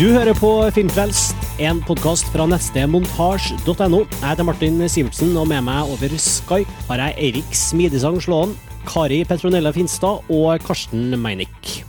[0.00, 3.98] Du hører på Filmfrelst, en podkast fra neste montasj.no.
[4.08, 8.54] Jeg heter Martin Sivertsen, og med meg over Skype har jeg Eirik Smidesang Slåen,
[8.88, 11.82] Kari Petronella Finstad og Karsten Meinick.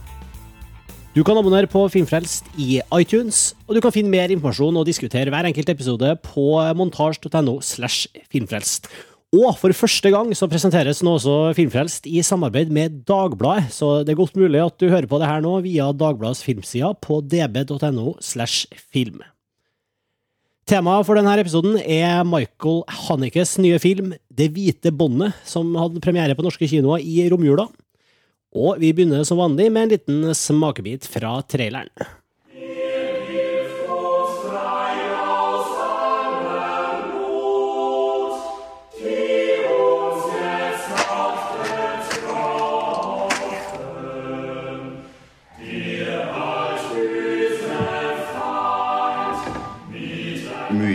[1.16, 5.32] Du kan abonnere på Filmfrelst i iTunes, og du kan finne mer informasjon og diskutere
[5.32, 6.50] hver enkelt episode på
[6.82, 8.92] montasj.no slash filmfrelst.
[9.32, 14.12] Og for første gang så presenteres nå også Filmfrelst i samarbeid med Dagbladet, så det
[14.12, 18.18] er godt mulig at du hører på det her nå via Dagbladets filmside på db.no
[18.20, 19.22] slash film.
[20.68, 26.36] Temaet for denne episoden er Michael Hannikes nye film Det hvite båndet, som hadde premiere
[26.36, 27.70] på norske kinoer i romjula.
[28.52, 31.88] Og vi begynner som vanlig med en liten smakebit fra traileren.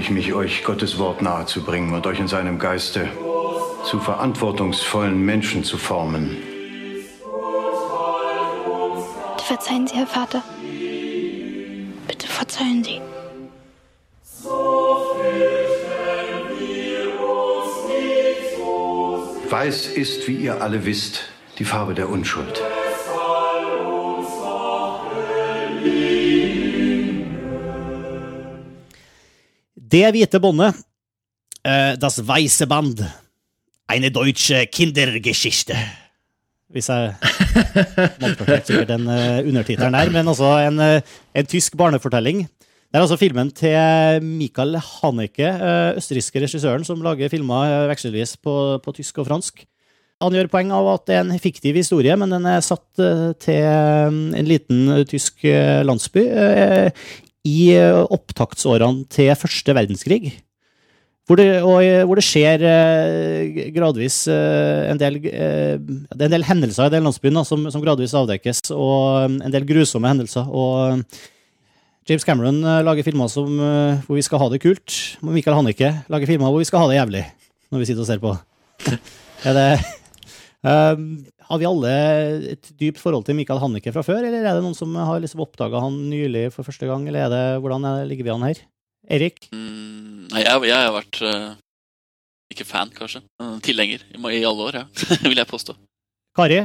[0.06, 3.08] Ich mich, euch Gottes Wort nahezubringen und euch in seinem Geiste
[3.84, 6.36] zu verantwortungsvollen Menschen zu formen.
[9.44, 10.42] Verzeihen Sie, Herr Vater.
[12.06, 13.00] Bitte verzeihen Sie.
[19.50, 21.24] Weiß ist, wie ihr alle wisst,
[21.58, 22.62] die Farbe der Unschuld.
[29.96, 30.76] Det hvite båndet,
[31.64, 32.98] uh, Das Weisse Band,
[33.88, 35.76] eine deutsche Kindergeschichte.
[36.68, 37.14] Hvis jeg
[38.20, 42.42] malplasserte sikkert den uh, undertittelen der, men altså en, uh, en tysk barnefortelling.
[42.44, 45.54] Det er altså filmen til Michael Haneke,
[45.96, 49.64] østerrikske regissøren, som lager filmer vekselvis på, på tysk og fransk.
[50.20, 53.00] Han gjør poeng av at det er en fiktiv historie, men den er satt
[53.44, 55.44] til en liten tysk
[55.88, 56.24] landsby
[57.46, 60.34] i uh, opptaktsårene til første verdenskrig.
[61.26, 66.28] Hvor det, og, uh, hvor det skjer eh, gradvis eh, en del eh, Det er
[66.28, 70.06] en del hendelser i den landsbyen som, som gradvis avdekkes, og um, en del grusomme
[70.12, 70.46] hendelser.
[70.46, 71.02] Og
[72.06, 73.58] James Cameron lager filmer som,
[74.06, 74.94] hvor vi skal ha det kult.
[75.26, 77.24] Michael Hannicke lager filmer hvor vi skal ha det jævlig,
[77.74, 78.36] når vi sitter og ser på.
[79.50, 79.66] er det
[80.62, 81.04] um,
[81.48, 81.92] Har vi alle
[82.54, 85.44] et dypt forhold til Michael Hannicke fra før, eller er det noen som har liksom
[85.44, 88.64] oppdaga han nylig for første gang, eller er det, hvordan er, ligger vi an her?
[89.16, 89.46] Erik?
[89.54, 91.52] Mm, nei, jeg, jeg har vært uh,
[92.52, 93.22] ikke fan, kanskje.
[93.66, 94.88] Tilhenger i, i alle år, ja.
[95.28, 95.76] vil jeg påstå.
[96.36, 96.64] Kari?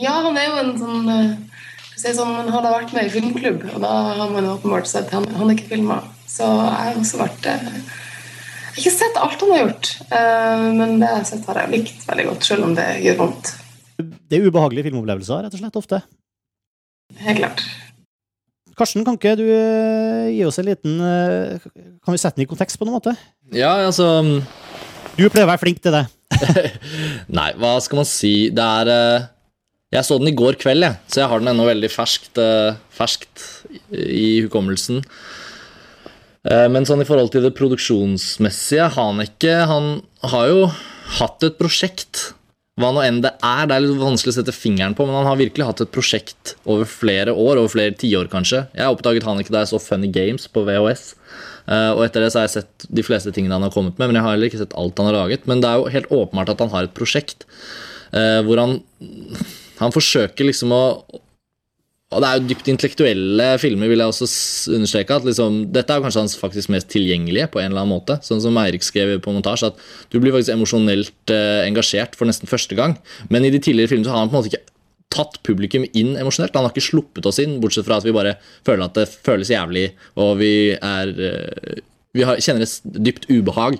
[0.00, 1.66] Ja, han er jo en sånn uh,
[2.00, 5.26] si sånn, Man har vært med i filmklubb, og da har man åpenbart sett han,
[5.36, 6.06] han ikke filmer.
[6.30, 7.66] Så jeg har også vært eh,
[8.70, 11.58] Jeg har ikke sett alt han har gjort, eh, men det jeg har sett, har
[11.58, 13.48] jeg likt veldig godt, selv om det gjør vondt.
[13.98, 15.98] Det er ubehagelige filmopplevelser, rett og slett, ofte.
[17.18, 17.64] Helt klart.
[18.78, 21.66] Karsten, kan ikke du eh, gi oss en liten eh,
[22.00, 23.12] Kan vi sette den i kontekst på noen måte?
[23.52, 24.06] Ja, altså
[25.18, 26.06] Du pleier å være flink til det.
[27.40, 28.48] Nei, hva skal man si?
[28.54, 29.26] Det er
[29.98, 32.38] Jeg så den i går kveld, jeg, så jeg har den ennå veldig ferskt,
[32.94, 33.44] ferskt
[33.90, 35.02] i hukommelsen.
[36.48, 40.02] Eh, Men sånn i forhold til det produksjonsmessige Haneke han
[40.32, 40.68] har jo
[41.18, 42.30] hatt et prosjekt.
[42.80, 43.66] Hva nå enn det er.
[43.68, 46.54] Det er litt vanskelig å sette fingeren på, men han har virkelig hatt et prosjekt
[46.64, 48.62] over flere år, over flere tiår kanskje.
[48.72, 51.14] Jeg oppdaget Haneke da jeg så Funny Games på VHS.
[51.68, 54.08] Eh, og etter det så har jeg sett de fleste tingene han har kommet med,
[54.08, 55.44] men jeg har heller ikke sett alt han har laget.
[55.50, 57.44] Men det er jo helt åpenbart at han har et prosjekt
[58.16, 58.80] eh, hvor han
[59.80, 60.82] Han forsøker liksom å
[62.10, 64.26] og det er jo dypt intellektuelle filmer, vil jeg også
[64.74, 65.14] understreke.
[65.14, 68.16] at liksom, Dette er jo kanskje hans faktisk mest tilgjengelige, på en eller annen måte.
[68.26, 69.78] Sånn som Eirik skrev på montasje, at
[70.10, 72.96] du blir faktisk emosjonelt eh, engasjert for nesten første gang.
[73.30, 74.66] Men i de tidligere filmene så har han på en måte ikke
[75.14, 76.58] tatt publikum inn emosjonelt.
[76.58, 78.34] Han har ikke sluppet oss inn, bortsett fra at vi bare
[78.66, 79.86] føler at det føles jævlig,
[80.18, 83.76] og vi er eh, Vi har, kjenner et dypt ubehag.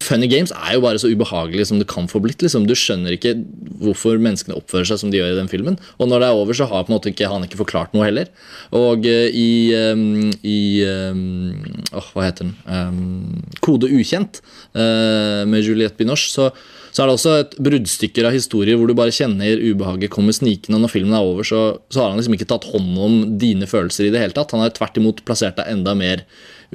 [0.00, 2.40] Funny Games er jo bare så ubehagelig som det kan få blitt.
[2.40, 2.64] Liksom.
[2.64, 3.34] Du skjønner ikke
[3.82, 5.76] hvorfor menneskene oppfører seg som de gjør i den filmen.
[6.00, 8.30] Og når det er over, så har ikke, han ikke forklart noe heller.
[8.72, 11.52] Og uh, i, um, i um,
[11.92, 12.54] oh, Hva heter den?
[12.64, 14.40] Um, Kode ukjent
[14.72, 16.32] uh, med Juliette Binoche.
[16.32, 16.48] Så,
[16.90, 20.78] så er det også et bruddstykker av historier hvor du bare kjenner ubehaget kommer snikende.
[20.80, 23.68] Og når filmen er over, så, så har han liksom ikke tatt hånd om dine
[23.68, 24.56] følelser i det hele tatt.
[24.56, 26.24] Han har tvert imot plassert deg enda mer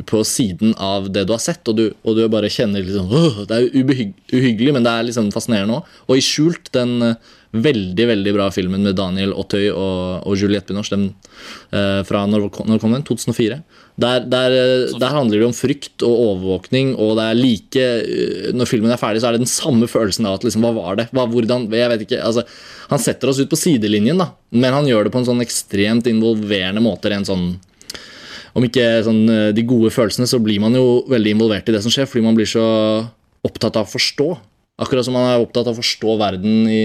[0.03, 3.45] på siden av det du har sett, og du, og du bare kjenner liksom «Åh,
[3.47, 5.97] Det er ubehyg, uhyggelig, men det er liksom fascinerende òg.
[6.09, 10.71] Og i Skjult, den eh, veldig veldig bra filmen med Daniel Auteuil og, og Juliette
[10.71, 11.05] Binoche, den
[11.71, 13.05] eh, fra når, når kom den?
[13.07, 13.59] 2004.
[14.01, 18.49] Der, der, eh, der handler det om frykt og overvåkning, og det er like eh,
[18.55, 20.99] Når filmen er ferdig, så er det den samme følelsen av at liksom, hva var
[20.99, 21.07] det?
[21.15, 21.69] Hva, hvordan?
[21.71, 22.23] Jeg vet ikke.
[22.25, 22.43] altså
[22.91, 26.11] Han setter oss ut på sidelinjen, da, men han gjør det på en sånn ekstremt
[26.11, 27.11] involverende måte.
[27.13, 27.53] Rent sånn
[28.55, 31.81] om ikke sånn, eh, de gode følelsene, så blir man jo veldig involvert i det
[31.83, 32.65] som skjer, fordi man blir så
[33.45, 34.29] opptatt av å forstå.
[34.79, 36.81] Akkurat som man er opptatt av å forstå verden i,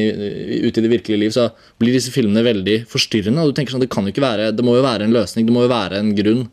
[0.62, 1.48] ute i det virkelige liv, så
[1.80, 3.42] blir disse filmene veldig forstyrrende.
[3.42, 5.46] og du tenker sånn, Det kan jo ikke være, det må jo være en løsning,
[5.46, 6.48] det må jo være en grunn.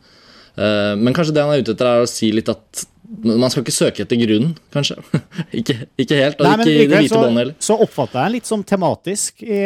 [0.58, 2.86] Eh, men kanskje det han er ute etter, er å si litt at
[3.24, 4.98] man skal ikke søke etter grunnen, kanskje.
[5.60, 7.54] ikke, ikke helt, og Nei, ikke i det hvite båndet heller.
[7.62, 9.42] så oppfatter jeg den litt som tematisk.
[9.42, 9.62] i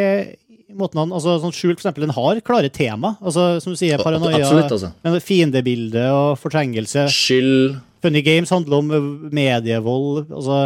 [0.79, 3.17] måten han, altså sånn Skjult, for eksempel, den har klare tema.
[3.21, 4.93] altså Som du sier, paranoia, Absolutt, altså.
[5.05, 7.07] men fiendebilde og fortrengelse.
[7.13, 10.27] Skyld Funny Games handler om eh, medievold.
[10.33, 10.59] altså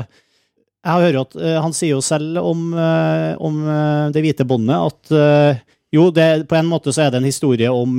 [0.87, 4.77] Jeg hører at uh, Han sier jo selv om, uh, om uh, Det hvite båndet
[4.77, 5.63] at
[5.95, 7.93] jo, det, på en måte så er det en historie om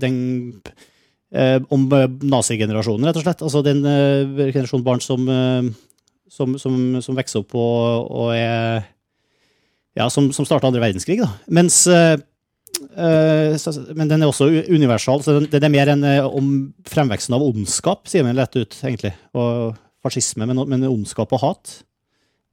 [0.00, 0.14] den
[1.74, 1.82] Om
[2.22, 3.42] nazigenerasjonen, rett og slett.
[3.44, 5.26] Altså den generasjonen barn som,
[6.32, 8.86] som, som, som vokser opp og, og er
[9.98, 11.32] Ja, som, som starta andre verdenskrig, da.
[11.50, 12.16] Mens eh,
[13.58, 17.34] så- men den er også universal, så den, den er mer enn eh, om fremveksten
[17.34, 19.14] av ondskap, sier man lett ut, egentlig.
[19.34, 19.74] Og
[20.04, 21.80] fascisme, men, men ondskap og hat.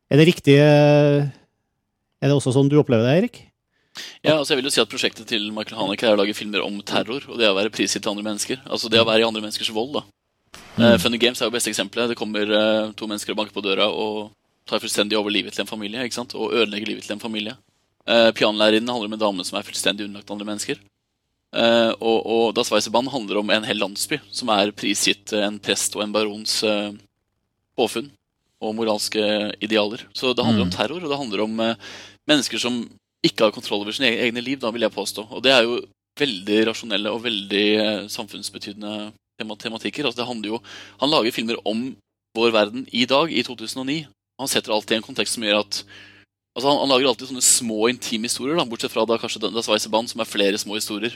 [0.10, 1.30] Er det riktig Er
[2.30, 3.38] det også sånn du opplever det, Erik?
[4.26, 6.64] Ja, altså jeg vil jo si at Prosjektet til Michael Haneke er å lage filmer
[6.66, 8.60] om terror og det å være prisgitt til andre mennesker.
[8.66, 9.94] Altså det å være i andre menneskers vold.
[9.96, 10.04] da.
[10.82, 12.10] Eh, Funny Games er jo beste eksempelet.
[12.12, 12.50] Det kommer
[12.98, 14.34] to mennesker og banker på døra og
[14.66, 16.04] tar fullstendig over livet til en familie.
[16.04, 16.36] ikke sant?
[16.36, 17.56] Og ødelegger livet til en familie.
[18.06, 20.82] Uh, Pianolærerinnen handler om en dame som er fullstendig underlagt andre mennesker.
[21.56, 25.60] Eh, og, og Das Weiseband handler om en hel landsby som er prisgitt eh, en
[25.64, 26.90] prest og en barons eh,
[27.80, 28.10] påfunn
[28.64, 29.24] og moralske
[29.64, 30.04] idealer.
[30.16, 31.78] Så det handler om terror, og det handler om eh,
[32.28, 32.82] mennesker som
[33.26, 35.28] ikke har kontroll over sine egne liv, da vil jeg påstå.
[35.32, 35.80] Og det er jo
[36.20, 40.04] veldig rasjonelle og veldig eh, samfunnsbetydende tematikker.
[40.04, 40.62] Altså det handler jo,
[41.00, 41.88] han lager filmer om
[42.36, 44.02] vår verden i dag, i 2009.
[44.42, 45.82] Han setter alltid en kontekst som gjør at
[46.56, 49.52] altså han, han lager alltid sånne små, intime historier, da, bortsett fra da kanskje det
[49.52, 51.16] er Band, som er flere små historier.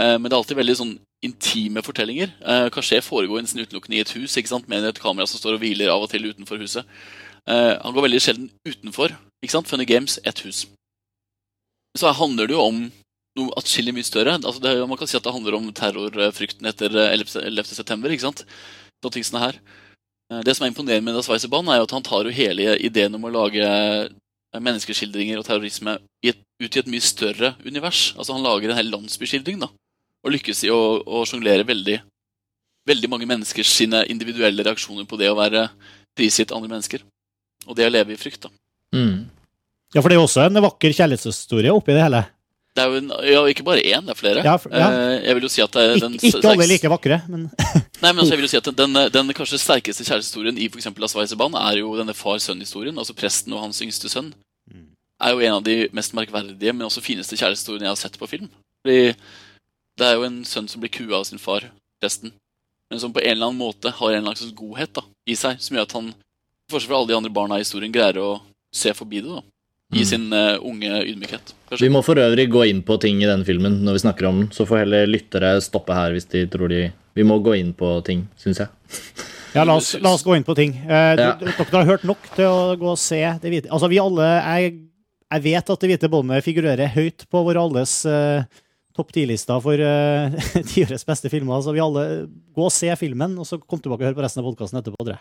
[0.00, 0.94] Eh, men det er alltid veldig sånn
[1.24, 2.32] intime fortellinger.
[2.40, 4.68] Eh, Kasché foregår nesten utelukkende i et hus ikke sant?
[4.68, 6.88] med et kamera som står og hviler av og til utenfor huset.
[7.48, 9.16] Eh, han går veldig sjelden utenfor.
[9.44, 9.68] ikke sant?
[9.68, 10.66] Funny Games, ett hus.
[11.98, 12.84] Så her handler det jo om
[13.38, 14.38] noe atskillig mye større.
[14.38, 17.44] Altså det, man kan si at det handler om terrorfrykten etter 11.9.
[17.44, 17.44] 11.
[17.52, 17.76] 11.
[17.76, 18.12] september.
[18.12, 18.44] ikke sant?
[19.02, 19.60] Sånne ting som det her.
[20.32, 22.78] Eh, Det som er imponerende med Das Weisse Band, er at han tar jo hele
[22.80, 24.08] ideen om å lage eh,
[24.58, 25.98] menneskeskildringer og terrorisme
[26.62, 28.12] ut i et mye større univers.
[28.16, 29.68] Altså Han lager en hel landsbyskildring, da.
[30.22, 31.96] Og lykkes i å, å sjonglere veldig,
[32.86, 35.64] veldig mange menneskers sine individuelle reaksjoner på det å være
[36.16, 37.02] prisgitt andre mennesker.
[37.66, 38.52] Og det å leve i frykt, da.
[38.94, 39.24] Mm.
[39.94, 42.22] Ja, for det er jo også en vakker kjærlighetshistorie oppi det hele.
[42.72, 44.44] Det er jo en, ja, ikke bare én, det er flere.
[44.46, 44.86] Ja, for- ja.
[44.88, 47.50] Eh, Jeg vil jo si at det er den ikke alle er like vakre, men
[48.02, 51.02] Nei, men altså, jeg vil jo si at den, den kanskje sterkeste kjærlighetshistorien i for
[51.04, 52.98] Las Weiseban er jo denne far-sønn-historien.
[52.98, 54.32] Altså presten og hans yngste sønn.
[55.22, 58.26] Er jo en av de mest merkverdige, men også fineste kjærlighetshistoriene jeg har sett på
[58.26, 58.48] film.
[58.82, 59.12] Fordi
[60.00, 61.68] det er jo en sønn som blir kua av sin far,
[62.02, 62.32] presten.
[62.90, 65.60] Men som på en eller annen måte har en eller slags godhet da, i seg,
[65.62, 68.32] som gjør at han, i forskjell fra alle de andre barna i historien, greier å
[68.74, 69.30] se forbi det.
[69.30, 69.44] da.
[69.92, 71.54] I sin uh, unge ydmykhet.
[71.68, 71.84] kanskje.
[71.84, 74.38] Vi må for øvrig gå inn på ting i denne filmen når vi snakker om
[74.40, 77.74] den, så får heller lyttere stoppe her hvis de tror de Vi må gå inn
[77.76, 78.70] på ting, syns jeg.
[79.54, 80.74] ja, la oss, la oss gå inn på ting.
[80.86, 81.34] Eh, Ja.
[81.40, 84.74] Dere har hørt nok til å gå og se det hvite Altså, vi alle Jeg,
[85.32, 88.44] jeg vet at det hvite båndet figurerer høyt på våre alles uh,
[88.96, 90.32] topp ti-lista for uh,
[90.72, 91.62] tiårets beste filmer.
[91.64, 92.02] Så vi alle
[92.52, 95.04] gå og se filmen, og så kom tilbake og hør på resten av podkasten etterpå.
[95.04, 95.16] tror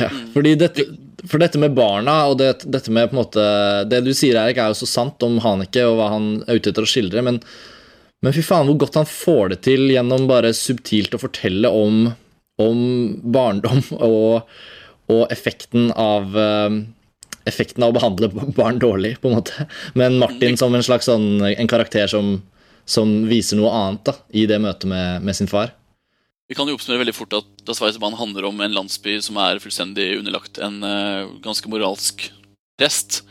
[0.00, 0.86] Ja, Fordi dette,
[1.28, 3.44] for dette med barna og det, dette med på en måte
[3.90, 6.72] Det du sier, Erik, er jo så sant om Haneke og hva han er ute
[6.72, 7.42] etter å skildre, men,
[8.24, 12.06] men fy faen hvor godt han får det til gjennom bare subtilt å fortelle om,
[12.60, 12.80] om
[13.32, 14.48] barndom og,
[15.10, 16.80] og effekten av eh,
[17.48, 19.64] Effekten av å behandle barn dårlig, på en måte.
[19.96, 22.34] Men Martin som en slags sånn En karakter som,
[22.84, 25.72] som viser noe annet da, i det møtet med, med sin far.
[26.50, 29.62] Vi kan jo oppsummere veldig fort at Das Weisebahn handler om en landsby som er
[29.64, 32.28] fullstendig underlagt en uh, ganske moralsk
[32.78, 33.22] prest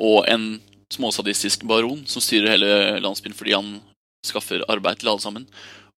[0.00, 0.60] og en
[0.94, 3.78] småsadistisk baron som styrer hele landsbyen fordi han
[4.26, 5.46] skaffer arbeid til alle sammen.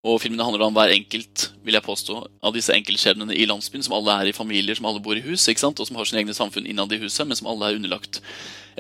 [0.02, 3.94] Og filmene handler om hver enkelt vil jeg påstå, av disse enkeltskjebnene i landsbyen, som
[4.00, 5.80] alle er i familier, som alle bor i hus, ikke sant?
[5.80, 8.22] og som har sine egne samfunn innad i huset, men som alle er underlagt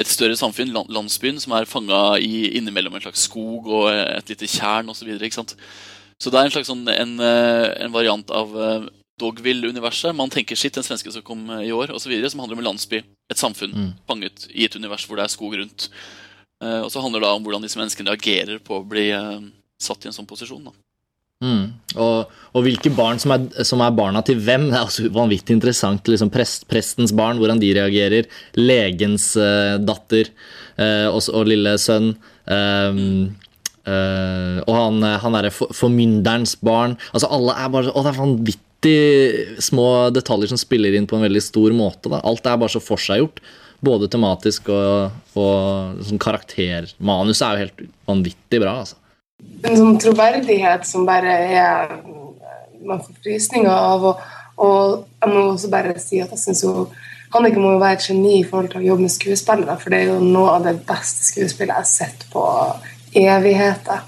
[0.01, 4.89] et større samfunn, landsbyen, som er fanga innimellom en slags skog og et lite tjern
[4.89, 5.11] osv.
[5.29, 5.45] Så
[6.21, 8.89] så det er en slags sånn, en, eh, en variant av eh,
[9.21, 10.15] Dogville-universet.
[10.15, 12.63] Man tenker sitt, den svenske som kom i år, og så videre, som handler om
[12.63, 13.93] en landsby, et samfunn, Mm.
[14.07, 15.89] fanget i et univers hvor det er skog rundt.
[16.61, 19.43] Eh, og så handler det da om hvordan disse menneskene reagerer på å bli eh,
[19.81, 20.63] satt i en sånn posisjon.
[20.69, 20.75] Da.
[21.41, 21.63] Mm.
[21.97, 25.57] Og, og hvilke barn som er, som er barna til hvem, det er også vanvittig
[25.57, 26.05] interessant.
[26.05, 28.29] Liksom prest, prestens barn, hvordan de reagerer.
[28.59, 30.29] Legens uh, datter
[30.77, 32.13] uh, og, og lille sønn.
[32.45, 33.31] Um,
[33.89, 38.17] uh, og han, han derre for, formynderens barn Altså Alle er bare Å, det er
[38.17, 42.09] vanvittig små detaljer som spiller inn på en veldig stor måte.
[42.09, 42.21] Da.
[42.25, 43.41] Alt er bare så forseggjort.
[43.81, 46.89] Både tematisk og, og sånn karakter.
[47.01, 48.75] Manuset er jo helt vanvittig bra.
[48.83, 48.99] altså.
[49.65, 51.95] En sånn troverdighet som bare er
[52.81, 54.05] Man får frysninger av.
[54.09, 54.21] Og,
[54.61, 56.89] og jeg må også bare si at jeg syns jo
[57.31, 60.01] Hanneke må jo være et geni i forhold til å jobbe med skuespillere, for det
[60.01, 62.41] er jo noe av det beste skuespillet jeg har sett på
[63.21, 64.01] evigheter.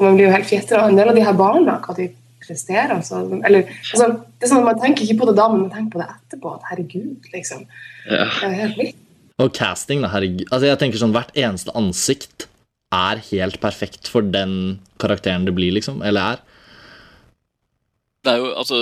[0.00, 2.08] Man blir jo helt fjetter av en del av de her barna, hva de
[2.50, 2.92] presterer.
[2.98, 5.72] Altså, eller, altså, det er sånn at Man tenker ikke på det da, men man
[5.72, 6.56] tenker på det etterpå.
[6.58, 7.64] At herregud, liksom.
[8.10, 8.26] Ja.
[8.26, 9.06] Det er helt vilt.
[9.40, 10.46] Og casting, da, herregud.
[10.50, 12.50] Altså, jeg tenker sånn, Hvert eneste ansikt
[12.94, 16.02] er helt perfekt for den karakteren det blir, liksom.
[16.06, 16.46] Eller er.
[18.26, 18.80] Det er jo, altså,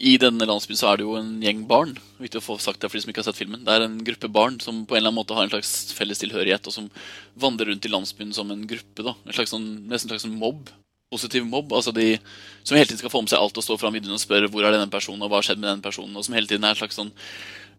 [0.00, 1.96] I denne landsbyen så er det jo en gjeng barn.
[2.22, 3.64] Viktig å få sagt det for de som ikke har sett filmen.
[3.66, 6.22] Det er en gruppe barn som på en eller annen måte har en slags felles
[6.22, 6.88] tilhørighet, og som
[7.36, 9.04] vandrer rundt i landsbyen som en gruppe.
[9.04, 9.16] da.
[9.26, 10.72] En slags sånn, Nesten en slags sånn mobb.
[11.12, 11.72] Positiv mobb.
[11.72, 12.18] altså de
[12.64, 14.64] Som hele tiden skal få med seg alt og stå fram vinduene og spørre hvor
[14.64, 16.16] er denne personen, og hva har skjedd med denne personen.
[16.16, 17.12] Og som hele tiden er en slags sånn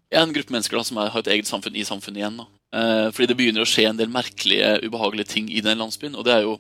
[0.08, 2.40] ja, en gruppe mennesker da, som er, har et eget samfunn i samfunnet igjen.
[2.40, 2.48] da.
[2.80, 6.16] Eh, fordi det begynner å skje en del merkelige, ubehagelige ting i den landsbyen.
[6.16, 6.58] Og det er jo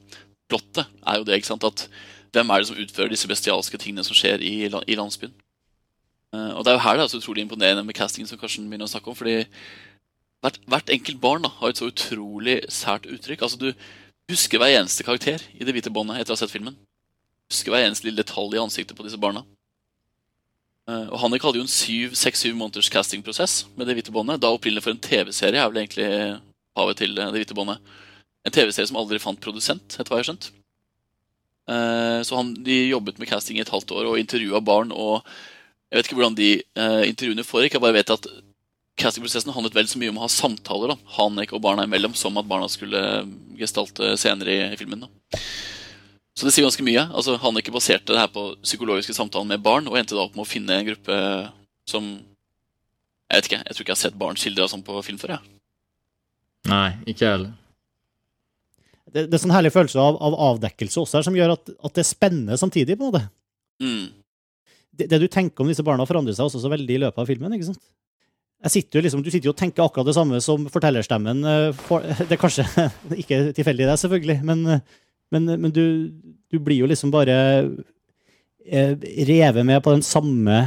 [0.51, 1.88] plottet er jo det, ikke sant, at
[2.36, 5.33] hvem er det som utfører disse bestialske tingene som skjer i, i landsbyen?
[6.36, 8.67] Eh, og det er jo her det er så utrolig imponerende med castingen som Karsten
[8.67, 9.15] begynner å snakke om.
[9.15, 9.45] fordi
[10.43, 13.41] hvert, hvert enkelt barn da, har et så utrolig sært uttrykk.
[13.41, 13.71] altså Du
[14.31, 16.75] husker hver eneste karakter i Det hvite båndet etter å ha sett filmen.
[17.51, 19.46] Husker hver eneste lille detalj i ansiktet på disse barna.
[20.88, 24.41] Eh, og Hannik hadde jo en seks-syv måneders castingprosess med Det hvite båndet.
[24.43, 26.10] Da opprinnelig for en TV-serie er vel egentlig
[26.77, 27.96] havet til eh, Det hvite båndet.
[28.48, 30.50] En TV-serie som aldri fant produsent, etter hva jeg har skjønt.
[31.67, 34.91] Eh, Så han, de jobbet med casting i et halvt år og intervjua barn.
[34.91, 35.24] og
[35.91, 37.75] Jeg vet ikke hvordan de eh, intervjuene foregikk.
[37.75, 38.27] Jeg bare vet at
[38.98, 42.38] castingprosessen handlet vel så mye om å ha samtaler da, Hanek og barna imellom, som
[42.42, 43.01] at barna skulle
[43.60, 45.06] gestalte senere i, filmen.
[45.06, 45.39] da.
[46.38, 47.04] Så det sier ganske mye.
[47.18, 50.46] Altså, Haneke baserte det her på psykologiske samtaler med barn, og endte da opp med
[50.46, 51.22] å finne en gruppe
[51.88, 52.18] som
[53.27, 55.34] Jeg vet ikke, jeg tror ikke jeg har sett barn skildra sånn på film før.
[55.36, 55.56] jeg.
[56.72, 57.50] Nei, ikke jeg heller.
[59.08, 61.98] Det, det er sånn herlig følelse av, av avdekkelse også her, som gjør at, at
[61.98, 63.24] det er spennende samtidig, på en måte.
[63.84, 64.08] Mm.
[64.96, 67.27] Det, det du tenker om disse barna, forandrer seg også så veldig i løpet av
[67.27, 67.56] filmen.
[67.58, 67.84] ikke sant?
[68.65, 71.43] Sitter liksom, Du sitter jo og tenker akkurat det samme som fortellerstemmen.
[71.45, 71.85] eh,
[72.27, 72.65] det er kanskje
[73.21, 74.81] ikke tilfeldig, det, selvfølgelig, men, eh,
[75.31, 76.09] men, men du,
[76.49, 77.37] du blir jo liksom bare
[78.65, 78.97] eh,
[79.29, 80.57] revet med på den samme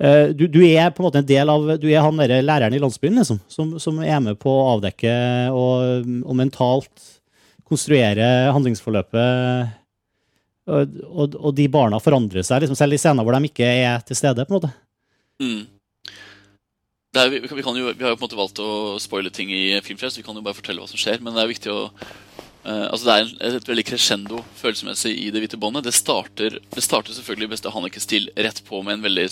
[0.00, 2.74] eh, du, du er på en måte en del av Du er han derre læreren
[2.74, 5.14] i landsbyen, liksom, som, som er med på å avdekke
[5.52, 7.10] og, og mentalt
[7.64, 9.80] konstruere handlingsforløpet.
[10.64, 14.04] Og, og, og de barna forandrer seg, liksom, selv i scener hvor de ikke er
[14.06, 14.44] til stede.
[14.44, 14.70] på en måte.
[15.42, 15.64] Mm.
[17.14, 19.78] Er, vi, vi, jo, vi har jo på en måte valgt å spoile ting i
[19.86, 21.20] Filmfrelst, vi kan jo bare fortelle hva som skjer.
[21.22, 25.30] Men det er viktig å uh, altså Det er et, et veldig crescendo følelsesmessig i
[25.34, 25.86] Det hvite båndet.
[25.86, 29.28] Det starter, det starter selvfølgelig i beste Hanneke-stil rett på med en veldig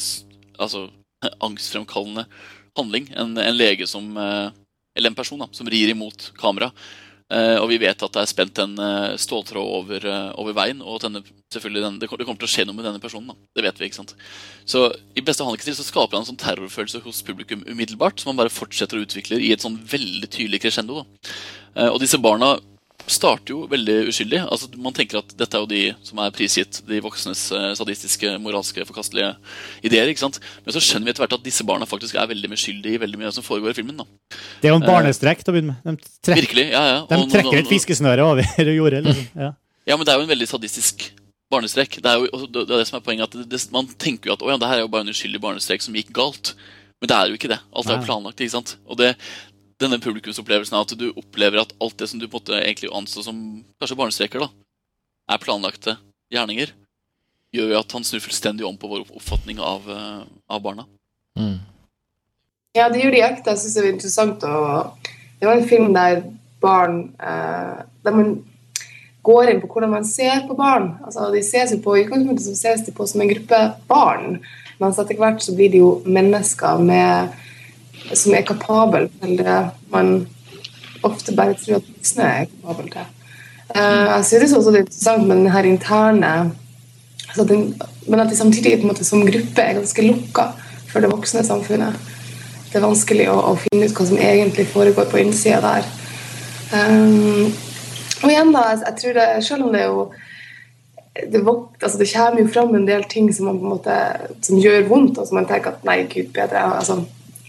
[0.63, 0.87] altså,
[1.49, 2.27] angstfremkallende
[2.79, 3.11] handling.
[3.19, 4.53] En, en lege som uh,
[4.95, 6.71] Eller en person da, som rir imot kamera.
[7.33, 10.83] Eh, og vi vet at det er spent en eh, ståltråd over, eh, over veien,
[10.85, 11.23] og denne,
[11.55, 13.31] selvfølgelig den, det, kommer til å skje noe med denne personen.
[13.33, 13.51] Da.
[13.57, 14.13] Det vet vi, ikke sant?
[14.69, 14.85] Så
[15.17, 18.53] i beste Hanneke-stil så skaper han en sånn terrorfølelse hos publikum umiddelbart, som han bare
[18.53, 21.01] fortsetter å utvikle i et sånn veldig tydelig crescendo.
[21.01, 21.89] Da.
[21.89, 22.59] Og disse barna
[23.11, 24.41] starter jo veldig uskyldig.
[24.53, 28.31] Altså, man tenker at dette er jo de som er prisgitt de voksnes eh, sadistiske,
[28.43, 29.33] moralske, forkastelige
[29.85, 30.09] ideer.
[30.13, 30.39] ikke sant?
[30.65, 33.21] Men så skjønner vi etter hvert at disse barna faktisk er veldig uskyldige i veldig
[33.23, 33.99] mye som foregår i filmen.
[34.03, 34.07] da.
[34.63, 35.99] Det er jo en barnestrekk til å begynne med.
[35.99, 37.01] De, trek, Virkelig, ja, ja.
[37.11, 39.03] de Og nå- trekker et fiskesnøre over jordet.
[39.09, 39.27] Liksom.
[39.43, 39.51] Ja.
[39.91, 41.09] Ja, men det er jo en veldig sadistisk
[41.53, 41.99] barnestrek.
[42.01, 43.35] Det er jo det, er det som er poenget.
[43.35, 45.41] at det, Man tenker jo at å ja, det her er jo bare en uskyldig
[45.43, 46.55] barnestrek som gikk galt.
[47.03, 47.59] Men det er jo ikke det.
[47.75, 48.39] Alt er jo planlagt.
[48.41, 48.77] ikke sant?
[48.87, 49.09] Og det,
[49.83, 53.37] denne publikumsopplevelsen av at du opplever at alt det som du måtte egentlig anså som
[53.83, 54.49] kanskje barnestreker, da,
[55.33, 55.97] er planlagte
[56.33, 56.73] gjerninger,
[57.53, 60.87] gjør jo at han snur fullstendig om på vår oppfatning av, eh, av barna.
[61.39, 61.59] Mm.
[62.73, 63.53] Ja, det gjør de ekte.
[63.53, 64.45] Jeg syns det er interessant.
[64.45, 65.11] Og
[65.41, 66.23] det var en film der
[66.63, 68.37] barn eh, Der man
[69.23, 70.97] går inn på hvordan man ser på barn.
[71.05, 73.61] Altså, de ses jo på, I utgangspunktet ses de på som en gruppe
[73.91, 74.41] barn,
[74.83, 77.37] mens etter hvert så blir de jo mennesker med,
[78.19, 79.59] som er kapabel til det
[79.93, 80.15] man
[81.03, 83.11] ofte bare tror at voksne er kapable til.
[83.75, 86.33] Eh, jeg synes også det er interessant med den her interne
[87.29, 87.75] altså den,
[88.07, 90.49] Men at de samtidig måte, som gruppe er ganske lukka
[90.91, 91.95] for det voksne samfunnet
[92.73, 95.89] det er vanskelig å, å finne ut hva som egentlig foregår på innsida der.
[96.73, 97.51] Um,
[98.23, 100.07] og igjen, da, jeg tror det, selv om det er jo
[101.13, 103.97] det, vokt, altså det kommer jo fram en del ting som, man på en måte,
[104.47, 106.65] som gjør vondt, og som man tenker at nei, gud bedre.
[106.79, 107.03] Altså,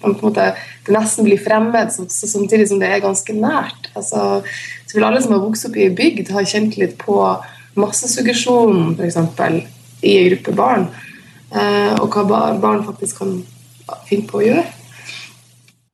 [0.04, 0.50] man på en måte,
[0.86, 3.90] det nesten blir fremmed, samtidig som det er ganske nært.
[3.96, 4.44] Altså,
[4.88, 7.18] så vil alle som har vokst opp i bygd, ha kjent litt på
[7.80, 9.20] massesuggesjon, f.eks.,
[10.04, 10.88] i en gruppe barn.
[11.54, 13.38] Eh, og hva barn faktisk kan
[14.10, 14.64] finne på å gjøre.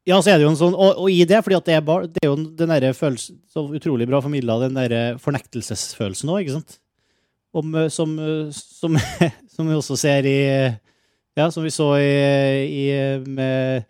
[0.10, 2.08] Ja, så er det jo en sånn, og, og i det, fordi det er, bar,
[2.10, 6.56] det er jo den der følelsen Så utrolig bra formidla, den der fornektelsesfølelsen òg, ikke
[6.58, 6.80] sant?
[7.54, 8.98] Om, eh, som, eh, som,
[9.54, 10.39] som vi også ser i
[11.39, 12.12] Ja, som vi så i,
[12.67, 12.86] i,
[13.24, 13.86] med,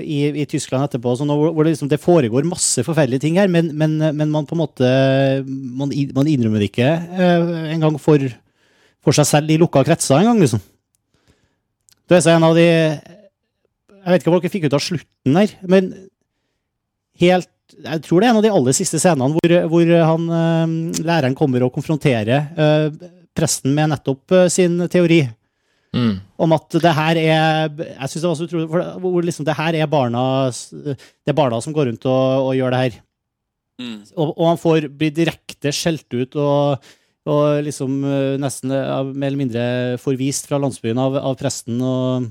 [0.00, 3.68] i, i Tyskland etterpå, sånn, hvor, det, liksom, det foregår masse forferdelige ting her, men,
[3.76, 4.92] men, men man på en måte
[5.44, 8.24] Man, man innrømmer det ikke eh, engang for,
[9.04, 10.62] for seg selv i lukka kretser engang, liksom.
[12.08, 12.68] Det er så en av de
[14.02, 15.92] jeg vet ikke hva dere fikk ut av slutten her, men
[17.22, 21.04] helt Jeg tror det er en av de aller siste scenene hvor, hvor han, eh,
[21.04, 22.88] læreren kommer og konfronterer eh,
[23.36, 25.22] presten med nettopp sin teori
[25.92, 26.14] Mm.
[26.40, 29.44] om at det her er Jeg synes det var så utrolig for det- Hvor liksom
[29.44, 32.94] det her er barna Det er barna som går rundt og, og gjør det her.
[33.82, 33.98] Mm.
[34.16, 36.88] Og, og han får bli direkte skjelt ut og,
[37.28, 39.64] og liksom eh, nesten eh, mer eller mindre
[40.00, 41.76] forvist fra landsbyen av, av presten.
[41.82, 42.30] Og,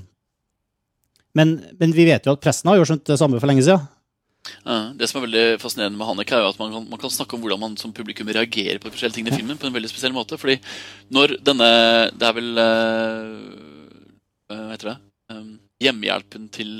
[1.38, 3.86] men, men vi vet jo at presten har jo skjønt det samme for lenge siden.
[4.98, 7.36] Det som er veldig fascinerende med Haneke, er jo at man kan, man kan snakke
[7.36, 10.14] om hvordan man som publikum reagerer på forskjellige ting i filmen på en veldig spesiell
[10.16, 10.38] måte.
[10.40, 10.56] Fordi
[11.14, 11.68] når denne
[12.18, 13.30] Det er vel eh,
[14.50, 14.96] Hva heter det?
[15.32, 16.72] Um, hjemmehjelpen til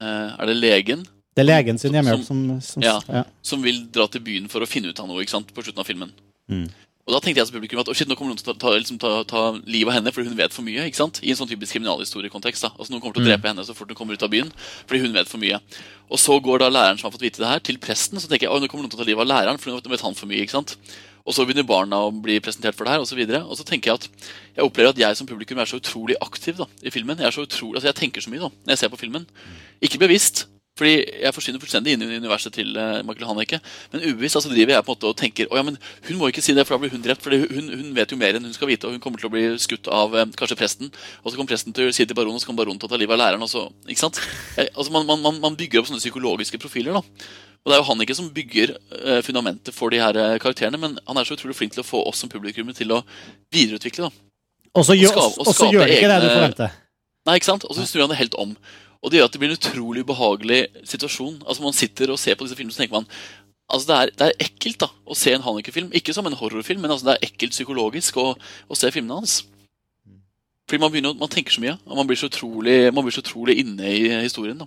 [0.00, 1.04] eh, Er det legen?
[1.36, 2.96] Det er legen sin hjemmehjelp som, som Ja.
[3.06, 3.24] ja.
[3.42, 5.84] som vil dra til byen for å finne ut av noe ikke sant, på slutten
[5.84, 6.10] av filmen.
[6.50, 6.66] Mm.
[7.08, 8.74] Og da tenkte jeg som publikum at oh shit, nå kommer noen til å ta,
[8.76, 10.84] liksom, ta, ta livet av henne fordi hun vet for mye.
[10.90, 11.22] ikke sant?
[11.24, 12.66] I en sånn typisk kriminalhistoriekontekst.
[12.66, 12.70] da.
[12.76, 14.50] Altså Noen kommer til å drepe henne så fort hun kommer ut av byen
[14.84, 15.56] fordi hun vet for mye.
[16.12, 18.20] Og så går da læreren som har fått vite det her, til presten.
[18.20, 19.94] Så tenker jeg oi, nå kommer noen til å ta livet av læreren for nå
[19.94, 20.44] vet han for mye.
[20.44, 20.76] ikke sant?
[21.24, 23.16] Og så begynner barna å bli presentert for det her, og så.
[23.16, 26.60] Og så tenker jeg at jeg opplever at jeg som publikum er så utrolig aktiv
[26.60, 27.20] da, i filmen.
[27.20, 29.26] Jeg er så utrolig, altså jeg tenker så mye da, når jeg ser på filmen.
[29.84, 30.46] Ikke bevisst,
[30.78, 33.58] fordi jeg forsvinner fullstendig inn i universet til uh, Michael Haneke.
[33.92, 36.30] Men ubevisst altså driver jeg på en måte og tenker oh, ja, men hun må
[36.30, 37.24] ikke si det, for da blir hun drept.
[37.24, 39.32] For hun, hun vet jo mer enn hun skal vite, og hun kommer til å
[39.34, 40.92] bli skutt av eh, kanskje presten.
[41.24, 42.90] Og så kommer presten til å si det til baronen, og så kommer baronen til
[42.90, 43.44] å ta livet av læreren.
[43.44, 44.22] Og så, ikke sant?
[44.68, 47.00] Altså man, man, man, bygger opp sånne psykologiske profiler.
[47.00, 47.02] da.
[47.64, 50.98] Og det er jo Haneke som bygger eh, fundamentet for de her eh, karakterene, men
[51.02, 53.02] han er så utrolig flink til å få oss som publikum til å
[53.54, 54.08] videreutvikle.
[54.08, 54.28] da.
[54.78, 56.76] Og så gjør, skape- og og så skape gjør det ikke det du egne- forventer.
[57.28, 57.66] Nei, ikke sant?
[57.68, 58.54] Og så snur han det helt om.
[59.02, 61.42] Og det gjør at det blir en utrolig ubehagelig situasjon.
[61.46, 63.10] Altså Man sitter og ser på disse filmene, så tenker man
[63.68, 65.90] Altså Det er, det er ekkelt da å se en Haneke-film.
[65.92, 69.42] Ikke som en horrorfilm, men altså det er ekkelt psykologisk å, å se filmene hans.
[70.64, 73.58] Fordi man begynner, man tenker så mye, og man blir så utrolig, blir så utrolig
[73.60, 74.56] inne i historien.
[74.56, 74.64] da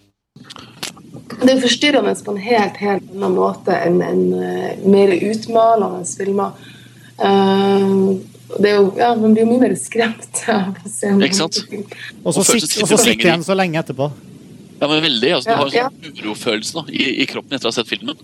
[1.42, 6.54] Det er forstyrrende på en helt helt annen måte enn en, en mer utmalende filmer.
[7.18, 11.62] Eh, er jo, ja, Man blir jo mye mer skremt av å se Ikke sant?
[12.24, 14.10] Og så sitte sitt igjen så lenge etterpå.
[14.82, 15.90] Ja, men veldig, altså Du har en ja.
[15.94, 18.18] sånn urofølelse da, i, i kroppen etter å ha sett filmen.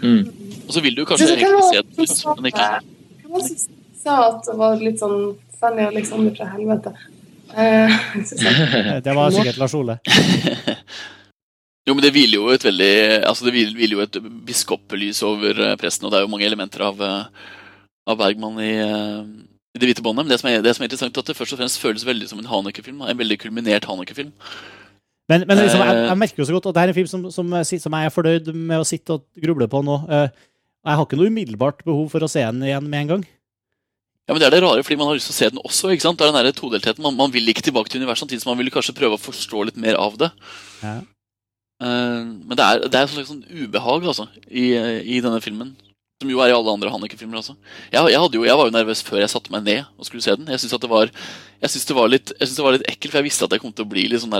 [0.00, 0.22] Mm.
[0.64, 2.80] Og så vil du kanskje egentlig se det den men ikke sa-
[3.28, 5.20] hvem var det som sa at det var litt sånn
[5.58, 6.94] Fanny og Alexander fra helvete?
[7.52, 7.94] Eh,
[8.46, 9.98] jeg, Det var sikkert Lars Ole.
[11.88, 12.92] Jo, men det hviler jo et veldig
[13.24, 16.48] Altså det hviler, hviler jo et biskopelys over eh, presten, og det er jo mange
[16.48, 17.52] elementer av, eh,
[18.08, 19.22] av Bergman i, eh,
[19.78, 20.26] i Det hvite båndet.
[20.26, 22.04] Men det som, er, det som er interessant, er at det først og fremst føles
[22.06, 23.00] veldig som en Haneke-film.
[23.06, 24.34] En veldig kulminert Haneke-film.
[25.28, 26.06] Men, men liksom, jeg, Eh.
[26.08, 28.12] jeg merker jo så godt at det er en film som, som, som jeg er
[28.14, 29.98] fornøyd med å sitte og gruble på nå.
[30.08, 30.28] Eh,
[30.88, 33.24] Jeg har ikke noe umiddelbart behov for å se den igjen med en gang.
[34.28, 35.90] Ja, men Det er det rare, fordi man har lyst til å se den også.
[35.92, 36.18] ikke sant?
[36.20, 37.02] Det er den der todeltheten.
[37.04, 39.64] Man, man vil ikke tilbake til universet, samtidig som man vil kanskje prøve å forstå
[39.68, 40.30] litt mer av det.
[40.82, 40.94] Ja.
[41.82, 44.70] Eh, men det er, det er et sånn ubehag altså, i,
[45.16, 45.74] i denne filmen.
[46.18, 47.54] Som jo er i alle andre Hanneke-filmer Altså.
[47.92, 50.34] Jeg, jeg, jo, jeg var jo nervøs før jeg satte meg ned og skulle se
[50.34, 50.48] den.
[50.50, 51.12] Jeg syns det,
[51.70, 53.86] synes det, var litt- det var litt ekkelt, for jeg visste at jeg kom til
[53.86, 54.34] å bli litt sånn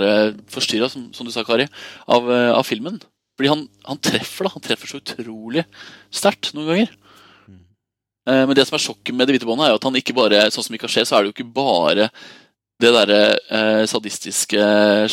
[0.51, 1.69] forstyrra, som, som du sa, Kari,
[2.11, 2.99] av, eh, av filmen.
[3.39, 5.63] Fordi han, han treffer da, han treffer så utrolig
[6.11, 6.91] sterkt noen ganger.
[8.27, 10.17] Eh, Men det som er sjokket med Det hvite båndet, er jo at han ikke
[10.19, 12.09] bare sånn som ikke skjer, så er det jo ikke bare
[12.79, 13.21] det derre
[13.55, 14.59] eh, sadistiske,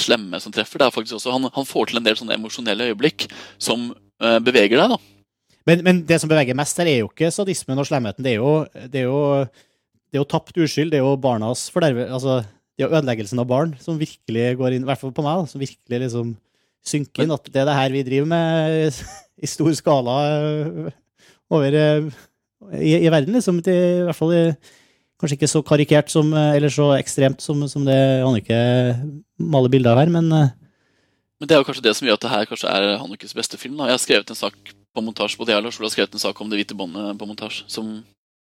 [0.03, 0.83] slemme som treffer.
[0.83, 3.29] Det er faktisk også, han, han får til en del sånne emosjonelle øyeblikk
[3.63, 4.95] som eh, beveger deg.
[4.97, 5.16] da.
[5.67, 8.23] Men, men det som beveger mest her, er jo ikke sadismen og slemheten.
[8.23, 8.53] Det er jo,
[8.93, 9.23] det er jo,
[10.07, 10.93] det er jo tapt uskyld.
[10.95, 12.07] Det er jo barnas forderve...
[12.07, 12.45] Altså,
[12.77, 15.49] det er ødeleggelsen av barn som virkelig går inn, i hvert fall på meg, da,
[15.49, 16.35] som virkelig liksom
[16.85, 17.33] synker inn.
[17.33, 18.99] At det er det her vi driver med
[19.45, 20.91] i stor skala øh,
[21.57, 22.11] over øh,
[22.77, 23.63] i, i verden, liksom.
[23.65, 24.43] Det, I hvert fall i,
[25.17, 28.61] kanskje ikke så karikert som, eller så ekstremt som, som det Annike
[29.41, 32.33] maler bilder av her, men Men det er jo kanskje det som gjør at det
[32.33, 33.77] her kanskje er Hanukes beste film.
[33.77, 33.89] da.
[33.89, 36.23] Jeg har skrevet en sak på montasje, både jeg og Lars Ola har skrevet en
[36.23, 37.99] sak om Det hvite båndet på montasje, som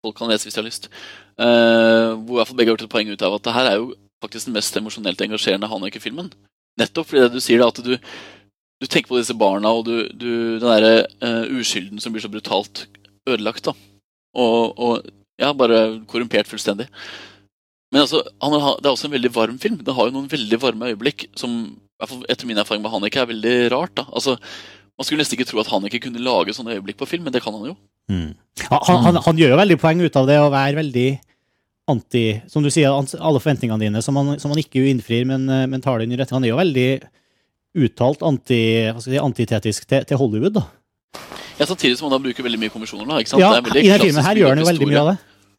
[0.00, 0.90] folk kan lese hvis de har lyst.
[1.36, 3.70] Uh, hvor i hvert fall begge har gjort et poeng ut av at det her
[3.70, 3.90] er jo
[4.24, 6.32] faktisk den mest emosjonelt engasjerende Haneke-filmen.
[6.80, 7.96] Nettopp fordi det du sier da, at du
[8.80, 12.32] du tenker på disse barna og du, du, den derre uh, uskylden som blir så
[12.32, 12.86] brutalt
[13.28, 13.68] ødelagt.
[13.68, 13.74] da.
[14.40, 16.86] Og, og ja, bare korrumpert fullstendig.
[17.92, 19.80] Men altså, han, det er også en veldig varm film.
[19.84, 21.62] Den har jo noen veldig varme øyeblikk som
[22.00, 23.92] etter min erfaring med Haneke er veldig rart.
[23.98, 24.06] da.
[24.08, 24.38] Altså,
[25.00, 27.32] Man skulle nesten ikke tro at han ikke kunne lage sånne øyeblikk på film, men
[27.32, 27.74] det kan han jo.
[28.12, 28.34] Mm.
[28.68, 31.06] Han, han, han, gjør jo veldig poeng ut av det å være veldig
[31.88, 35.82] anti Som du sier, alle forventningene dine som han, som han ikke innfrir, men, men
[35.82, 36.34] tar det inn i rett.
[36.36, 36.90] Han er jo veldig
[37.80, 38.60] uttalt anti,
[39.00, 40.66] si, antitetisk til, til, Hollywood, da.
[41.56, 43.08] Ja, Samtidig som han da bruker veldig mye kommisjoner.
[43.08, 43.42] da, ikke sant?
[43.42, 45.16] Ja, I denne filmen her gjør han jo veldig mye av det.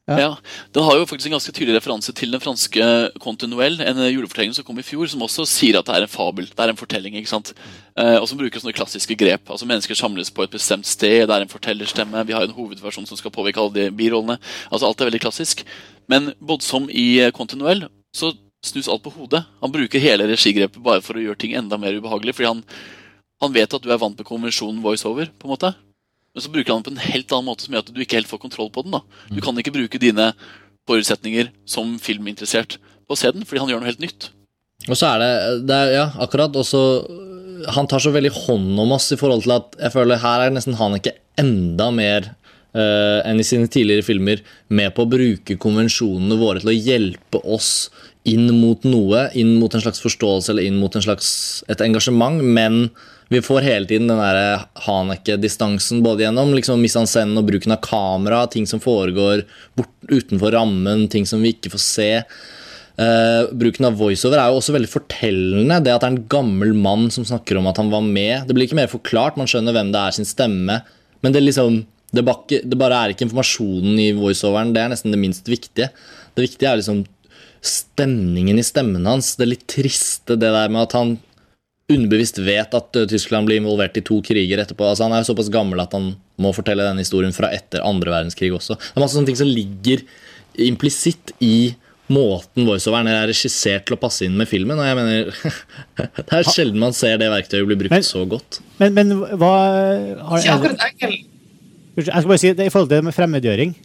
[0.09, 0.17] Ja.
[0.17, 0.29] ja.
[0.73, 2.85] Den har jo faktisk en ganske tydelig referanse til den franske
[3.21, 6.49] Continuelle, en julefortelling som kom i fjor, som også sier at det er en fabel.
[6.49, 7.15] Det er en fortelling.
[7.19, 7.53] ikke sant?
[7.95, 9.45] Eh, og som bruker sånne klassiske grep.
[9.47, 13.07] Altså Mennesker samles på et bestemt sted, det er en fortellerstemme, vi har en hovedversjon
[13.09, 14.39] som skal påvirke alle de birollene.
[14.71, 15.65] Altså Alt er veldig klassisk.
[16.11, 18.33] Men både som i Continuelle så
[18.65, 19.45] snus alt på hodet.
[19.61, 22.35] Han bruker hele regigrepet bare for å gjøre ting enda mer ubehagelig.
[22.37, 22.65] fordi han,
[23.41, 25.31] han vet at du er vant med konvensjonen voiceover.
[25.37, 25.73] på en måte.
[26.31, 28.19] Men så bruker han den på en helt annen måte som gjør at du ikke
[28.19, 28.95] helt får kontroll på den.
[28.95, 29.01] da.
[29.29, 29.45] Du mm.
[29.45, 30.31] kan ikke bruke dine
[30.89, 34.29] forutsetninger som filminteressert på å se den, fordi han gjør noe helt nytt.
[34.89, 35.31] Og så er det,
[35.69, 36.55] det er, Ja, akkurat.
[36.57, 36.81] Også,
[37.75, 40.55] han tar så veldig hånd om oss i forhold til at jeg føler her er
[40.55, 44.41] nesten han ikke enda mer uh, enn i sine tidligere filmer
[44.73, 47.91] med på å bruke konvensjonene våre til å hjelpe oss
[48.27, 51.29] inn mot noe, inn mot en slags forståelse eller inn mot en slags,
[51.71, 52.83] et engasjement, men
[53.31, 58.41] vi får hele tiden den der Haneke-distansen både gjennom liksom mise-en-scène og bruken av kamera,
[58.51, 59.45] ting som foregår
[59.79, 62.09] bort, utenfor rammen, ting som vi ikke får se.
[62.99, 65.79] Uh, bruken av voiceover er jo også veldig fortellende.
[65.79, 68.49] Det at det er en gammel mann som snakker om at han var med.
[68.49, 70.81] Det blir ikke mer forklart, man skjønner hvem det er sin stemme.
[71.23, 74.75] Men det, liksom, det, bakke, det bare er ikke informasjonen i voiceoveren.
[74.75, 75.87] Det er nesten det minst viktige.
[76.35, 77.05] Det viktige er liksom
[77.63, 79.37] stemningen i stemmen hans.
[79.39, 81.15] Det litt triste, det der med at han
[81.93, 84.87] underbevisst vet at uh, Tyskland blir involvert i to kriger etterpå.
[84.87, 88.13] Altså, han er jo såpass gammel at han må fortelle denne historien fra etter andre
[88.13, 88.77] verdenskrig også.
[88.79, 90.03] Det er masse sånne ting som ligger
[90.61, 91.73] implisitt i
[92.11, 94.79] måten voiceoveren er regissert til å passe inn med filmen.
[94.79, 95.29] Og jeg mener
[96.17, 98.59] Det er sjelden man ser det verktøyet bli brukt men, så godt.
[98.81, 99.53] Men, men hva
[100.31, 103.75] har, Jeg skal bare si det i forhold til det med fremmedgjøring.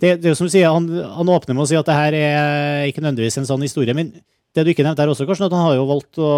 [0.00, 1.96] Det, det er jo som du sier, han, han, åpner med å si at det
[1.96, 3.96] her er ikke nødvendigvis en sånn historie.
[3.96, 4.14] men
[4.56, 6.30] det du ikke nevnte her også, Karsten, at han har jo valgt å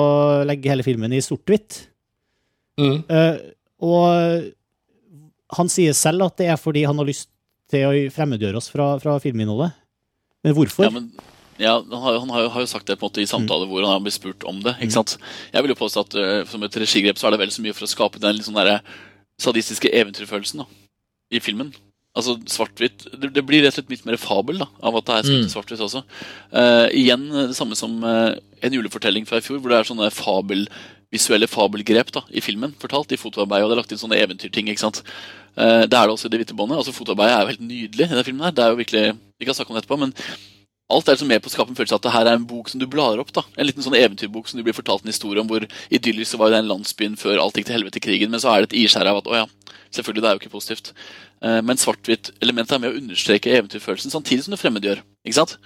[0.48, 1.86] legge hele filmen i sort-hvitt.
[2.80, 2.98] Mm.
[3.08, 3.36] Uh,
[3.82, 4.50] og
[5.56, 7.30] han sier selv at det er fordi han har lyst
[7.72, 9.76] til å fremmedgjøre oss fra, fra filminnholdet.
[10.44, 10.88] Men hvorfor?
[10.88, 11.08] Ja, men,
[11.60, 13.72] ja han, har, han har, jo sagt det på en måte i samtaler mm.
[13.72, 14.76] hvor han har blitt spurt om det.
[14.78, 14.98] ikke mm.
[14.98, 15.16] sant?
[15.54, 17.76] Jeg vil jo påstå at uh, som et regigrep så er det vel så mye
[17.76, 18.78] for å skape den litt sånn der
[19.40, 20.68] sadistiske eventyrfølelsen da,
[21.32, 21.72] i filmen.
[22.12, 25.14] Altså svart-hvitt det, det, blir rett og slett litt mer fabel da, av at det
[25.14, 25.46] er mm.
[25.48, 26.02] svart-hvitt også.
[26.52, 30.10] Uh, igjen det samme som uh, en julefortelling fra i fjor, hvor det er sånne
[30.12, 30.66] fabel,
[31.12, 32.76] visuelle fabelgrep da, i filmen.
[32.80, 34.68] fortalt i fotoarbeid, og det er lagt inn sånne eventyrting.
[34.68, 35.00] ikke sant?
[35.56, 36.82] Uh, det er det også i Det hvite båndet.
[36.82, 38.04] altså Fotoarbeidet er jo helt nydelig.
[38.04, 39.04] i denne filmen her, det er jo virkelig,
[39.40, 40.12] Vi kan snakke om det etterpå, men
[40.92, 42.46] alt er liksom med på å skape en følelse av at det her er en
[42.48, 43.32] bok som du blar opp.
[43.34, 43.44] da.
[43.56, 46.58] En liten sånn eventyrbok som du blir fortalt en historie om hvor idyllisk var jo
[46.58, 49.10] den landsbyen før alt gikk til helvete i krigen, men så er det et iskjær
[49.10, 49.46] av at å ja,
[49.96, 50.92] selvfølgelig, det er jo ikke positivt.
[51.42, 55.02] Uh, men svart-hvitt-elementet er med å understreke eventyrfølelsen samtidig som det fremmedgjør.
[55.26, 55.58] ikke sant?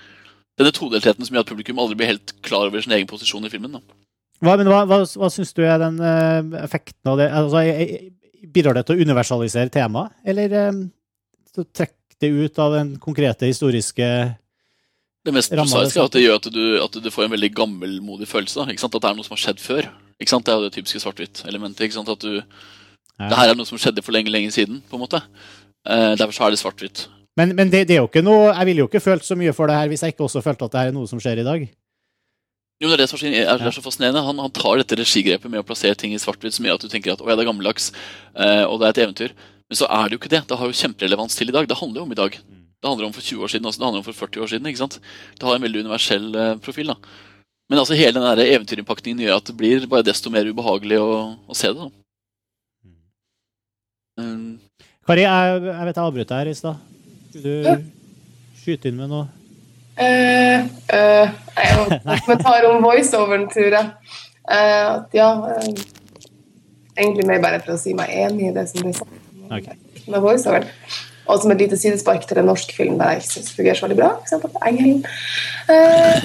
[0.57, 3.53] Denne todeltheten som gjør at publikum aldri blir helt klar over sin egen posisjon i
[3.53, 3.77] filmen.
[3.77, 4.03] da.
[4.45, 7.31] Hva, men hva, hva, hva syns du er den uh, effekten av det?
[7.33, 7.65] Altså,
[8.47, 10.83] Bidrar det til å universalisere temaet, eller um,
[11.75, 14.07] trekke det ut av den konkrete historiske
[15.27, 18.29] det mest prosaiske er at det gjør at du, at du, får en veldig gammelmodig
[18.31, 18.63] følelse.
[18.63, 19.91] Da, at det er noe som har skjedd før.
[20.17, 21.99] Det er jo det typiske svart-hvitt-elementet.
[21.99, 23.29] At du, ja.
[23.31, 24.83] Det her er noe som skjedde for lenge lenge siden.
[24.89, 25.23] på en måte.
[25.87, 27.07] Eh, derfor så er det svart-hvitt.
[27.37, 29.53] Men, men det, det, er jo ikke noe, jeg ville jo ikke følt så mye
[29.53, 31.43] for det her hvis jeg ikke også følte at det her er noe som skjer
[31.43, 31.67] i dag.
[32.81, 34.25] Jo, det er det som er, er, så fascinerende.
[34.25, 36.93] Han, han, tar dette regigrepet med å plassere ting i svart-hvitt som gjør at du
[36.93, 37.91] tenker at å ja, det er gammeldags,
[38.37, 39.37] eh, og det er et eventyr.
[39.67, 40.43] Men så er det jo ikke det.
[40.49, 41.69] Det har jo kjemperelevans til i dag.
[41.69, 42.37] Det handler jo om i dag.
[42.77, 42.83] Mm.
[42.83, 44.67] Det handler om for 20 år siden, altså det handler om for 40 år siden.
[44.67, 45.01] ikke sant?
[45.41, 46.87] Det har en veldig universell eh, profil.
[46.87, 46.97] da.
[47.69, 51.55] Men altså hele den eventyrinnpakningen gjør at det blir bare desto mer ubehagelig å, å
[51.55, 51.81] se det.
[51.81, 51.91] da.
[54.19, 54.61] Um,
[55.07, 56.77] Kari, jeg, jeg vet jeg avbrøt deg her i stad.
[57.31, 57.91] Skulle du
[58.61, 59.27] skyte inn med noe?
[59.97, 64.15] Uh, uh, jeg har en kommentar om voiceoveren, tror jeg.
[64.47, 65.31] Uh, at ja
[66.97, 69.17] Egentlig mer bare for å si meg enig i det som ble sagt.
[69.53, 69.75] Okay.
[70.07, 70.71] Med voiceoveren.
[71.27, 73.87] Og som et lite sidespark til en norsk film der jeg ikke syns fungerer så
[73.87, 74.11] veldig bra.
[74.23, 74.59] F.eks.
[74.69, 75.05] Engelen.
[75.71, 76.17] Uh.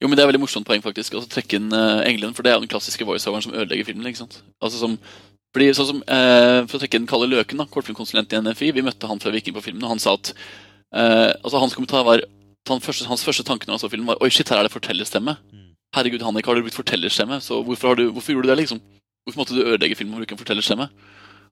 [0.00, 1.16] jo, men Det er veldig morsomt poeng, faktisk.
[1.18, 4.06] Altså, trekke inn uh, Engelen, for det er den klassiske voiceoveren som ødelegger filmen.
[4.10, 4.42] ikke sant?
[4.62, 4.98] Altså som,
[5.52, 8.86] fordi, sånn som, eh, For å trekke inn Kalle Løken, da, kortfilmkonsulent i NFI, vi
[8.86, 10.34] møtte han fra Viking på filmen, og han sa at
[10.92, 12.20] altså Hans kommentar var
[12.68, 14.74] han første, Hans første tanke når han så filmen, var Oi, shit, her er det
[14.74, 15.34] fortellerstemme.
[15.52, 15.72] Mm.
[15.96, 17.40] Herregud, Hannik, har du brukt fortellerstemme?
[17.44, 18.80] Så hvorfor, har du, hvorfor gjorde du det, liksom?
[19.24, 20.86] Hvorfor måtte du ødelegge filmen og bruke en fortellerstemme?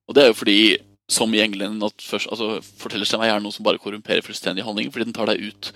[0.09, 0.61] Og det er jo fordi,
[1.10, 4.92] som i England, at først, altså, fortellerstemme er gjerne noe som bare korrumperer fullstendig handlingen,
[4.94, 5.72] fordi den tar deg ut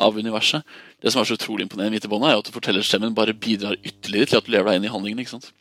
[0.00, 0.64] av universet.
[1.02, 4.32] Det som er så utrolig imponerende med Hvite båndet, er at fortellerstemmen bare bidrar ytterligere
[4.32, 5.20] til at du lever deg inn i handlingen.
[5.22, 5.52] ikke sant?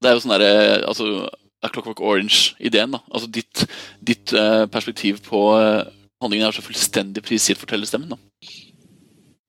[0.00, 0.54] Det er jo sånn derre
[0.86, 1.26] altså,
[1.64, 2.94] A Clockwork Orange-ideen.
[2.94, 3.02] da.
[3.10, 3.66] Altså Ditt,
[3.98, 5.88] ditt uh, perspektiv på uh,
[6.22, 8.14] handlingen er så fullstendig prisgitt fortellerstemmen.
[8.14, 8.20] da.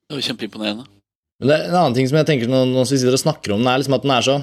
[0.07, 0.87] Det er jo kjempeimponerende.
[1.37, 3.53] Men det er en annen ting som jeg tenker når, når vi sitter og snakker
[3.53, 4.37] om den, er liksom at den er så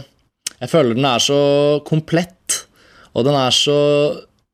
[0.60, 1.38] Jeg føler den er så
[1.88, 2.33] komplett,
[3.14, 3.78] og den er så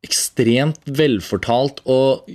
[0.04, 2.28] ekstremt velfortalt og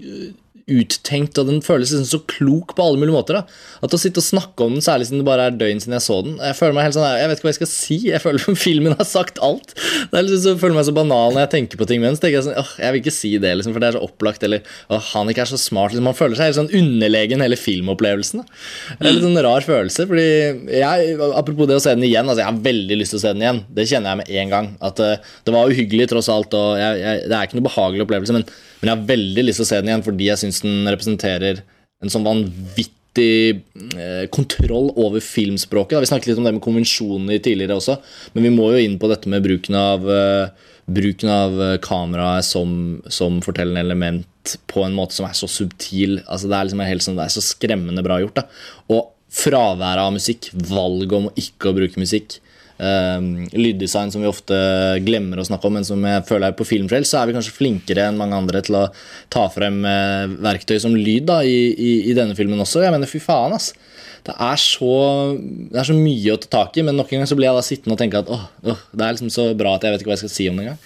[0.66, 3.38] uttenkt, og den føles liksom så klok på alle mulige måter.
[3.38, 3.44] da.
[3.86, 6.06] At å sitte og snakke om den, særlig siden det bare er døgn siden jeg
[6.06, 7.98] så den Jeg føler meg helt sånn, jeg vet ikke hva jeg skal si.
[8.10, 9.76] Jeg føler Filmen har sagt alt.
[9.76, 12.10] Det er liksom så, Jeg føler meg så banal når jeg tenker på ting med
[12.12, 12.20] den.
[12.24, 14.48] Tenker jeg sånn, åh, jeg vil ikke si det, liksom, for det er så opplagt.
[14.48, 15.94] Eller åh, han ikke er så smart.
[15.94, 16.10] Liksom.
[16.10, 18.42] Man føler seg helt sånn underlegen hele filmopplevelsen.
[18.42, 18.60] da.
[18.98, 20.10] Det er litt sånn rar følelse.
[20.10, 20.28] fordi
[20.82, 22.26] jeg, Apropos det å se den igjen.
[22.26, 23.66] altså Jeg har veldig lyst til å se den igjen.
[23.70, 24.72] Det kjenner jeg med en gang.
[24.90, 26.58] At uh, det var uhyggelig, tross alt.
[26.58, 28.40] og jeg, jeg, Det er ikke noe behagelig opplevelse.
[28.40, 28.50] men
[28.86, 31.64] men jeg har veldig lyst til å se den igjen fordi jeg syns den representerer
[32.04, 33.64] en sånn vanvittig
[33.98, 36.04] eh, kontroll over filmspråket.
[36.04, 37.98] Vi snakket litt om det med konvensjoner tidligere også,
[38.36, 42.78] men vi må jo inn på dette med bruken av, uh, bruken av kameraet som,
[43.10, 46.20] som fortellende element på en måte som er så subtil.
[46.28, 48.38] Altså, det, er liksom helt sånn, det er så skremmende bra gjort.
[48.38, 48.46] Da.
[48.94, 52.38] Og fraværet av musikk, valget om ikke å bruke musikk,
[52.76, 54.56] Uh, lyddesign som vi ofte
[55.06, 57.56] glemmer å snakke om, men som jeg føler er på Filmfrelst, så er vi kanskje
[57.56, 58.88] flinkere enn mange andre til å
[59.32, 62.84] ta frem uh, verktøy som lyd da, i, i, i, denne filmen også.
[62.84, 63.72] Jeg mener, fy faen, ass.
[64.26, 64.92] Det er, så,
[65.72, 67.60] det er så mye å ta tak i, men nok en gang så blir jeg
[67.60, 70.04] da sittende og tenke at åh, åh, det er liksom så bra at jeg vet
[70.04, 70.80] ikke hva jeg skal si om det engang.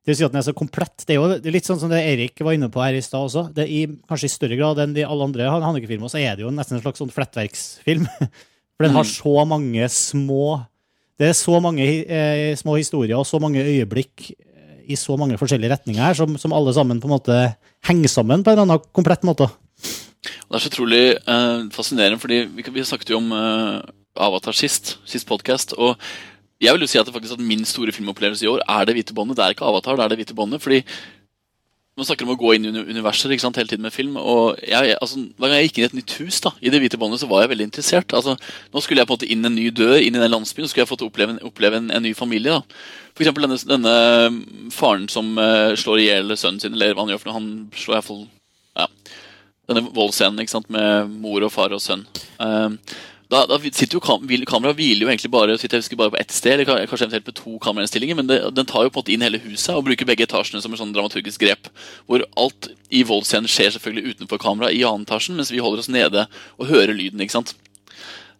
[0.00, 1.02] Det vil si at den er så komplett.
[1.04, 3.50] Det er jo litt sånn som det Erik var inne på her i stad også.
[3.54, 6.54] Det i, kanskje i større grad enn de alle andre Hanneke-filmer, så er det jo
[6.54, 8.08] nesten en slags sånn flettverksfilm.
[8.80, 9.12] For den har mm.
[9.12, 10.44] så mange små
[11.20, 15.36] Det er så mange eh, små historier og så mange øyeblikk eh, i så mange
[15.36, 17.36] forskjellige retninger her, som, som, alle sammen på en måte
[17.84, 19.50] henger sammen på en eller annen komplett måte.
[20.24, 23.84] Det er så utrolig eh, fascinerende, fordi vi, vi snakket jo om eh,
[24.16, 25.76] Avatar sist, sist podkast.
[25.76, 26.00] Og
[26.56, 28.96] jeg vil jo si at, det faktisk at min store filmopplevelse i år er Det
[28.96, 29.36] hvite båndet.
[29.36, 30.64] Det er ikke Avatar, det er Det hvite båndet.
[30.64, 30.80] fordi
[32.00, 34.16] man snakker om å gå inn i universer ikke sant, hele tiden med film.
[34.16, 36.80] og jeg, altså, Hver gang jeg gikk inn i et nytt hus da, i Det
[36.80, 38.14] hvite båndet, så var jeg veldig interessert.
[38.16, 38.36] altså,
[38.72, 40.72] Nå skulle jeg på en måte inn en ny dør inn i den landsbyen, så
[40.72, 42.56] skulle jeg fått oppleve, oppleve en, en, ny familie.
[42.56, 42.62] da.
[43.12, 47.12] For eksempel denne, denne faren som uh, slår i hjel sønnen sin, eller hva han
[47.12, 47.38] gjør for noe.
[47.40, 48.24] Han slår iallfall
[48.80, 48.88] ja,
[49.70, 52.06] Denne voldsscenen ikke sant, med mor og far og sønn.
[52.40, 52.72] Uh,
[53.30, 56.86] da, da sitter jo kam Kameraet hviler jo egentlig bare bare på ett sted, eller
[56.90, 59.38] kanskje eventuelt på to kamerainnstillinger, men det, den tar jo på en måte inn hele
[59.44, 61.70] huset og bruker begge etasjene som en sånn dramaturgisk grep.
[62.10, 65.92] Hvor alt i voldsscenen skjer selvfølgelig utenfor kamera i annen etasjen, mens vi holder oss
[65.92, 66.26] nede
[66.58, 67.22] og hører lyden.
[67.22, 67.54] ikke sant?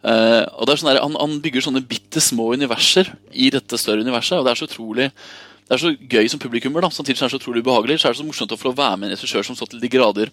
[0.02, 3.78] Uh, og det er sånn der, han, han, bygger sånne bitte små universer i dette
[3.78, 7.20] større universet, og det er så utrolig det er så gøy som publikummer, da, samtidig
[7.20, 8.00] som det er så utrolig ubehagelig.
[8.02, 9.90] Så er det så morsomt å få være med en regissør som så til de
[9.92, 10.32] grader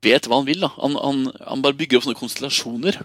[0.00, 0.62] vet hva han vil.
[0.64, 0.70] da.
[0.78, 2.96] Han, han, han bare bygger opp sånne konstellasjoner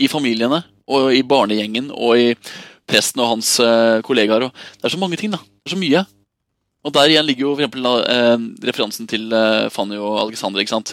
[0.00, 2.28] i familiene og i barnegjengen og i
[2.88, 4.46] presten og hans uh, kollegaer.
[4.48, 5.40] Og det er så mange ting, da.
[5.40, 6.04] Det er så mye.
[6.84, 10.60] Og der igjen ligger jo for eksempel, eh, referansen til eh, Fanny og Alexander.
[10.60, 10.90] ikke sant?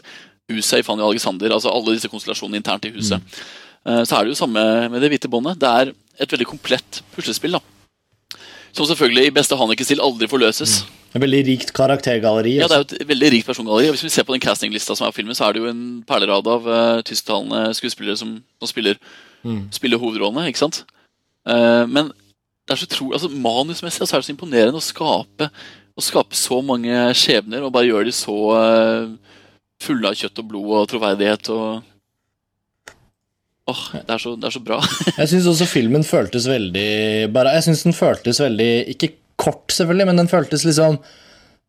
[0.47, 3.19] Huset i Fanny og Alexander, altså alle disse konstellasjonene internt i huset.
[3.83, 4.05] Mm.
[4.05, 5.59] så er det jo samme med Det hvite båndet.
[5.59, 5.91] Det er
[6.23, 7.59] et veldig komplett puslespill.
[7.59, 8.39] da.
[8.71, 10.85] Som selvfølgelig i beste Hanneke-stil aldri forløses.
[10.85, 11.00] Mm.
[11.11, 12.53] Et veldig rikt karaktergalleri.
[12.61, 13.89] Ja, det er jo et veldig rikt persongalleri.
[13.91, 15.83] Hvis vi ser på den castinglista som er på filmen, så er det jo en
[16.07, 18.99] perlerad av uh, tysktalende skuespillere som, som spiller,
[19.43, 19.65] mm.
[19.75, 20.47] spiller, hovedrollene.
[20.47, 20.85] ikke sant?
[21.43, 22.13] Uh, men
[22.63, 25.49] det er så tro, altså manusmessig så er det så imponerende å skape,
[25.91, 29.37] å skape så mange skjebner og bare gjøre de så uh,
[29.83, 31.51] fulle av kjøtt og blod og troverdighet.
[31.51, 31.81] og
[33.71, 34.79] Åh, oh, det, det, er så bra.
[35.19, 40.07] jeg syns også filmen føltes veldig bare, Jeg synes den føltes veldig Ikke kort, selvfølgelig,
[40.11, 40.99] men den føltes liksom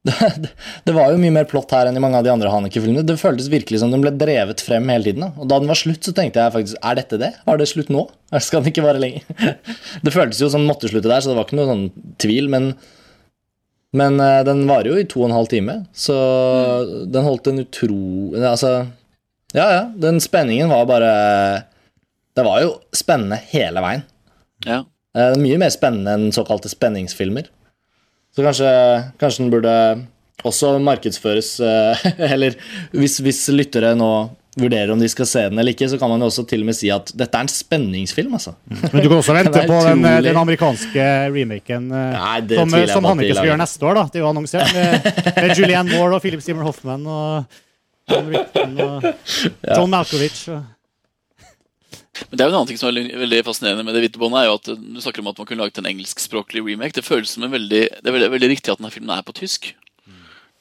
[0.43, 0.49] det,
[0.83, 3.05] det, var jo mye mer plott her enn i mange av de andre Haneke-filmene.
[3.07, 5.23] Det føltes virkelig som den ble drevet frem hele tiden.
[5.23, 5.31] Da.
[5.39, 7.29] Og da den var slutt, så tenkte jeg faktisk Er dette det?
[7.47, 8.09] Var det slutt nå?
[8.43, 9.23] Skal den ikke vare lenger?
[10.05, 11.87] Det føltes jo som den måtte slutte der, så det var ikke noe sånn
[12.23, 12.51] tvil.
[12.51, 12.73] Men,
[13.95, 16.93] men uh, den varer jo i to og en halv time, så mm.
[17.15, 18.03] den holdt en utro...
[18.41, 18.75] Altså
[19.55, 19.83] Ja, ja.
[20.03, 21.15] Den spenningen var bare
[22.35, 24.07] Det var jo spennende hele veien.
[24.67, 24.83] Ja.
[25.15, 27.53] Uh, mye mer spennende enn såkalte spenningsfilmer.
[28.33, 28.69] Så kanskje,
[29.21, 29.75] kanskje den burde
[30.49, 32.57] også markedsføres eh, Eller
[32.95, 34.13] hvis, hvis, lyttere nå
[34.59, 36.67] vurderer om de skal se den eller ikke, så kan man jo også til og
[36.69, 38.35] med si at dette er en spenningsfilm.
[38.37, 38.53] altså.
[38.69, 43.09] Men du kan også vente på den, eh, den, amerikanske remaken eh, Nei, som, som
[43.09, 43.97] Hannike skal gjøre neste år.
[43.97, 47.61] da, Det er jo annonsert med, med Julianne Moore og Philip Seymour Hoffman og
[48.13, 49.09] John Rickman og
[49.79, 50.45] John Malkovich.
[50.53, 50.61] Og
[52.29, 54.43] Men det er jo en annen ting som er veldig, fascinerende med det hvite båndet,
[54.43, 56.97] er jo at du snakker om at man kunne laget en engelskspråklig remake.
[56.99, 59.35] Det føles som en veldig, det er veldig, veldig riktig at denne filmen er på
[59.37, 59.71] tysk.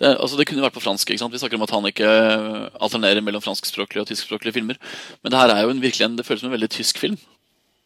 [0.02, 1.12] Det, altså det kunne vært på fransk.
[1.12, 1.34] ikke sant?
[1.34, 4.80] Vi snakker om at han ikke eh, alternerer mellom franskspråklige og tyskspråklige filmer.
[5.22, 7.20] Men det her er jo en, virkelig en, det føles som en veldig tysk film.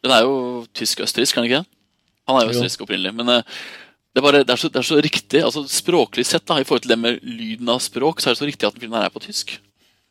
[0.04, 0.38] Den er jo
[0.78, 1.68] tysk-østerriksk, kan den ikke det?
[2.30, 3.12] Han er jo østerriksk opprinnelig.
[3.18, 3.58] Men eh,
[4.16, 5.42] det er, bare, det, er så, det er så riktig.
[5.44, 8.40] altså Språklig sett, da, i forhold til det med lyden av språk, så er det
[8.40, 9.58] så riktig at den filmen her er på tysk.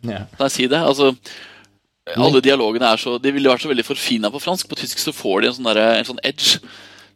[0.05, 0.27] Ja.
[0.35, 0.83] Kan jeg si det?
[0.85, 1.15] Altså,
[2.13, 4.69] alle dialogene er så De ville vært så veldig forfina på fransk.
[4.69, 6.59] På tysk så får de en sånn, der, en sånn edge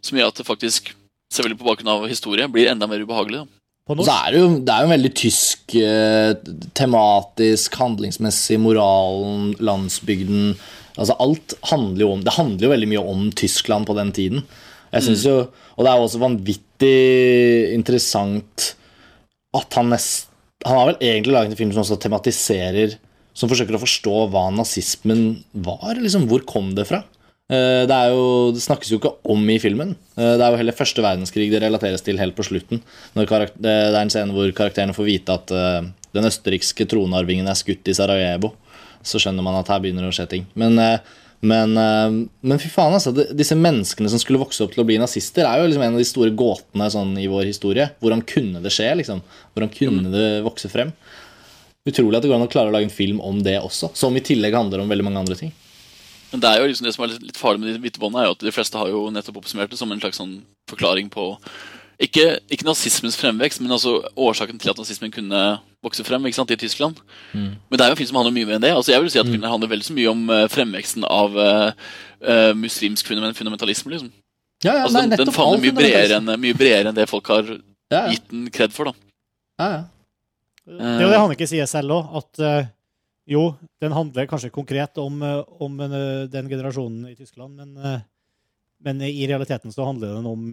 [0.05, 0.93] som gjør at det faktisk,
[1.33, 3.43] selvfølgelig på bakgrunn av historie, blir enda mer ubehagelig.
[3.43, 3.59] Da.
[3.89, 6.31] Så er det jo, det er jo en veldig tysk eh,
[6.77, 10.53] tematisk, handlingsmessig, moralen, landsbygden
[10.99, 14.43] Altså alt handler jo om Det handler jo veldig mye om Tyskland på den tiden.
[14.91, 15.35] Jeg synes jo,
[15.77, 16.95] Og det er jo også vanvittig
[17.73, 18.73] interessant
[19.57, 20.27] at han nest
[20.67, 22.97] Han har vel egentlig laget en film som også tematiserer
[23.37, 25.95] Som forsøker å forstå hva nazismen var.
[25.99, 27.03] liksom Hvor kom det fra?
[27.49, 29.95] Eh, Det, er jo, det snakkes jo ikke om i filmen.
[30.17, 32.81] Eh, Det er jo heller første verdenskrig det relateres til helt på slutten.
[33.15, 37.47] Når karak- det er en scene hvor karakterene får vite at eh, den østerrikske tronarvingen
[37.47, 38.53] er skutt i Sarajevo.
[39.03, 40.45] Så skjønner man at her begynner det å skje ting.
[40.59, 40.75] Men,
[41.41, 41.73] men,
[42.43, 43.13] men fy faen, altså.
[43.15, 46.01] Disse menneskene som skulle vokse opp til å bli nazister, er jo liksom en av
[46.01, 47.85] de store gåtene sånn, i vår historie.
[48.03, 48.89] Hvordan kunne det skje?
[48.99, 49.21] liksom?
[49.55, 50.91] Hvordan kunne det vokse frem?
[51.89, 54.15] Utrolig at det går an å klare å lage en film om det også, som
[54.17, 55.53] i tillegg handler om veldig mange andre ting.
[56.29, 58.29] Men det er jo liksom det som er litt, farlig med de hvite båndene, er
[58.29, 60.35] jo at de fleste har jo nettopp oppsummert det som en slags sånn
[60.69, 61.31] forklaring på
[61.99, 65.41] ikke, ikke nazismens fremvekst, men altså årsaken til at nazismen kunne
[65.83, 67.01] vokse frem ikke sant, i Tyskland.
[67.33, 68.71] Men det er jo en film som handler mye mer enn det.
[68.75, 72.53] Altså jeg vil si at filmen handler veldig så mye om eh, fremveksten av uh,
[72.55, 73.91] muslimsk fundamentalisme.
[73.91, 74.13] liksom.
[74.63, 75.75] Ja, ja, Altså, den, den favner mye
[76.39, 78.91] mye bredere enn det folk har ja, ja, gitt den kred for.
[78.91, 79.09] da.
[79.59, 79.83] ja, ja.
[80.69, 82.69] Det er jo det han ikke sier selv òg, at eh,
[83.29, 83.43] jo,
[83.81, 88.05] den handler kanskje konkret om, eh, om eh, den generasjonen i Tyskland, men, eh,
[88.85, 90.45] men i realiteten så handler den om,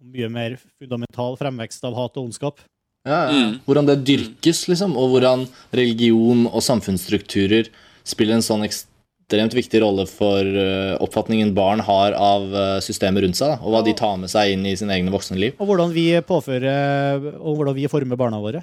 [0.00, 2.62] om mye mer fundamental fremvekst av hat og ondskap.
[3.08, 3.30] Ja, ja.
[3.32, 3.58] Mm.
[3.64, 7.70] Hvordan det dyrkes, liksom, og hvordan religion og samfunnsstrukturer
[8.06, 13.40] spiller en sånn ekstremt viktig rolle for eh, oppfatningen barn har av eh, systemet rundt
[13.40, 15.56] seg, da, og hva de tar med seg inn i sine egne voksne liv.
[15.58, 18.62] Og hvordan vi påfører Og hvordan vi former barna våre.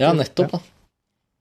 [0.00, 0.50] Ja, nettopp.
[0.52, 0.60] da.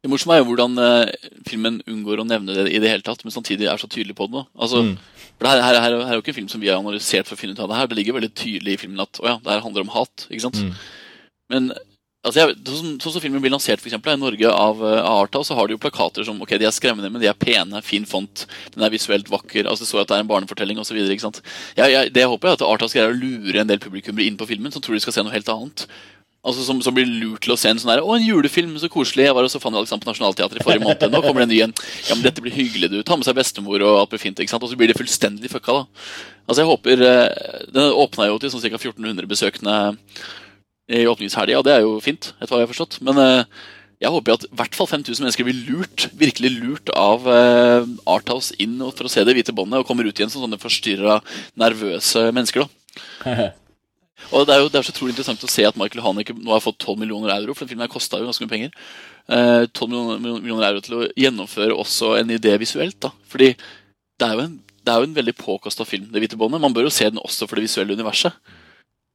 [0.03, 1.11] Det morsomme er jo hvordan eh,
[1.49, 4.29] filmen unngår å nevne det i det hele tatt, men samtidig er så tydelig på
[4.31, 4.45] det.
[4.55, 4.97] Altså, Mm.
[5.37, 7.27] for det her, her, her, her er jo ikke en film som vi har analysert
[7.27, 7.87] for å finne ut av det her.
[7.87, 10.27] Det ligger veldig tydelig i filmen at å ja, det her handler om hat.
[10.29, 10.55] ikke sant?
[10.61, 10.73] Mm.
[11.49, 11.71] Men
[12.23, 15.01] altså, jeg, sånn som- sånn som filmen blir lansert for eksempel, i Norge av, uh,
[15.23, 17.81] Arta, så har de jo plakater som ok, de er skremmende, men de er pene,
[17.83, 19.65] fin font, den er visuelt vakker.
[19.65, 20.95] altså Det står at det er en barnefortelling osv.
[20.95, 21.19] Jeg,
[21.75, 24.47] jeg, det jeg håper jeg at Artas greier å lure en del publikummere inn på
[24.47, 25.87] filmen som tror de skal se noe helt annet.
[26.47, 28.87] Altså Som, som blir lurt til å se en sånn her Å, en julefilm, så
[28.91, 29.25] koselig.
[29.27, 31.05] Jeg var og så Fanny Alexander på Nationaltheatret i forrige måned.
[31.11, 31.75] Nå kommer det en ny en.
[32.07, 32.99] Ja, men dette blir hyggelig, du.
[33.03, 34.39] Ta med seg bestemor, og alt blir fint.
[34.39, 34.63] ikke sant?
[34.63, 36.11] Og så blir det fullstendig fucka, da.
[36.47, 38.79] Altså, jeg håper eh, Den åpna jo til sånn ca.
[38.79, 39.75] 1400 besøkende
[40.87, 43.01] i åpningshelga, og det er jo fint, etter hva jeg har forstått.
[43.03, 43.59] Men eh,
[44.07, 47.91] jeg håper jo at i hvert fall 5000 mennesker blir lurt, virkelig lurt av eh,
[48.07, 51.19] Arthouse inn for å se det hvite båndet, og kommer ut igjen som sånne forstyrra,
[51.59, 52.63] nervøse mennesker.
[52.63, 53.49] da.
[54.33, 56.51] Og det er jo det er så utrolig interessant å se at Michael Haneke nå
[56.51, 58.77] har fått 12 millioner euro, for den filmen kosta jo ganske mye penger.
[59.29, 62.99] Eh, 12 millioner, millioner euro til å gjennomføre også en idé visuelt.
[63.03, 63.13] da.
[63.31, 63.53] Fordi
[64.17, 64.55] det er jo en,
[64.87, 66.63] er jo en veldig påkosta film, Det hvite båndet.
[66.63, 68.33] Man bør jo se den også for det visuelle universet.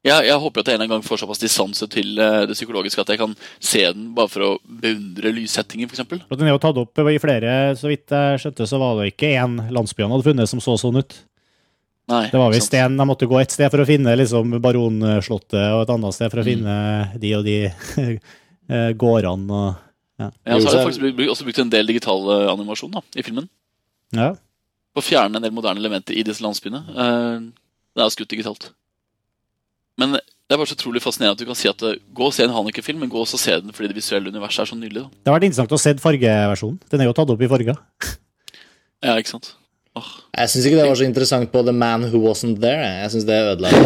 [0.03, 3.13] Jeg, jeg håper at jeg en gang får såpass distanse til eh, det psykologiske at
[3.13, 6.09] jeg kan se den bare for å beundre lyssettingen, f.eks.
[6.27, 9.31] Den er jo tatt opp i flere, så vidt jeg skjønte, så var det ikke
[9.39, 11.21] én landsby han hadde funnet som så sånn ut.
[12.11, 15.73] Nei, Det var visst en de måtte gå et sted for å finne liksom Baronslottet,
[15.73, 16.51] og et annet sted for å Mm.
[16.51, 17.57] finne de og de
[18.69, 19.75] eh, gårdene og
[20.19, 23.23] Ja, så har de faktisk brukt, også brukt en del digital eh, animasjon da, i
[23.23, 23.49] filmen.
[24.13, 24.33] Ja.
[24.95, 26.83] På å fjerne en del moderne elementer i disse landsbyene.
[26.91, 27.41] Eh,
[27.95, 28.71] Det er jo skutt digitalt.
[29.99, 32.45] Men det er bare så utrolig fascinerende at du kan si at gå og se
[32.45, 35.03] en Haneke-film, men gå også og se den fordi det visuelle universet er så nydelig.
[35.03, 35.09] da.
[35.25, 36.79] Det har vært interessant å se fargeversjonen.
[36.91, 37.77] Den er jo tatt opp i farger.
[39.03, 39.55] Ja, ikke sant?
[39.99, 40.11] Åh.
[40.39, 42.91] Jeg syns ikke det var så interessant på The Man Who Wasn't There.
[43.03, 43.11] jeg.
[43.13, 43.73] Synes det ødela.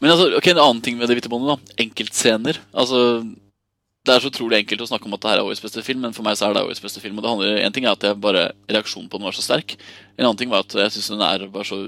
[0.00, 1.82] Men altså, ok, en annen ting med det hvite båndet, da.
[1.86, 2.58] Enkeltscener.
[2.76, 2.98] Altså,
[4.06, 6.02] det er så utrolig enkelt å snakke om at det her er årets beste film,
[6.04, 7.18] men for meg så er det årets beste film.
[7.18, 9.76] Og det handler, En ting er at jeg bare, reaksjonen på den var så sterk.
[10.16, 11.80] En annen ting var at jeg syns den er bare så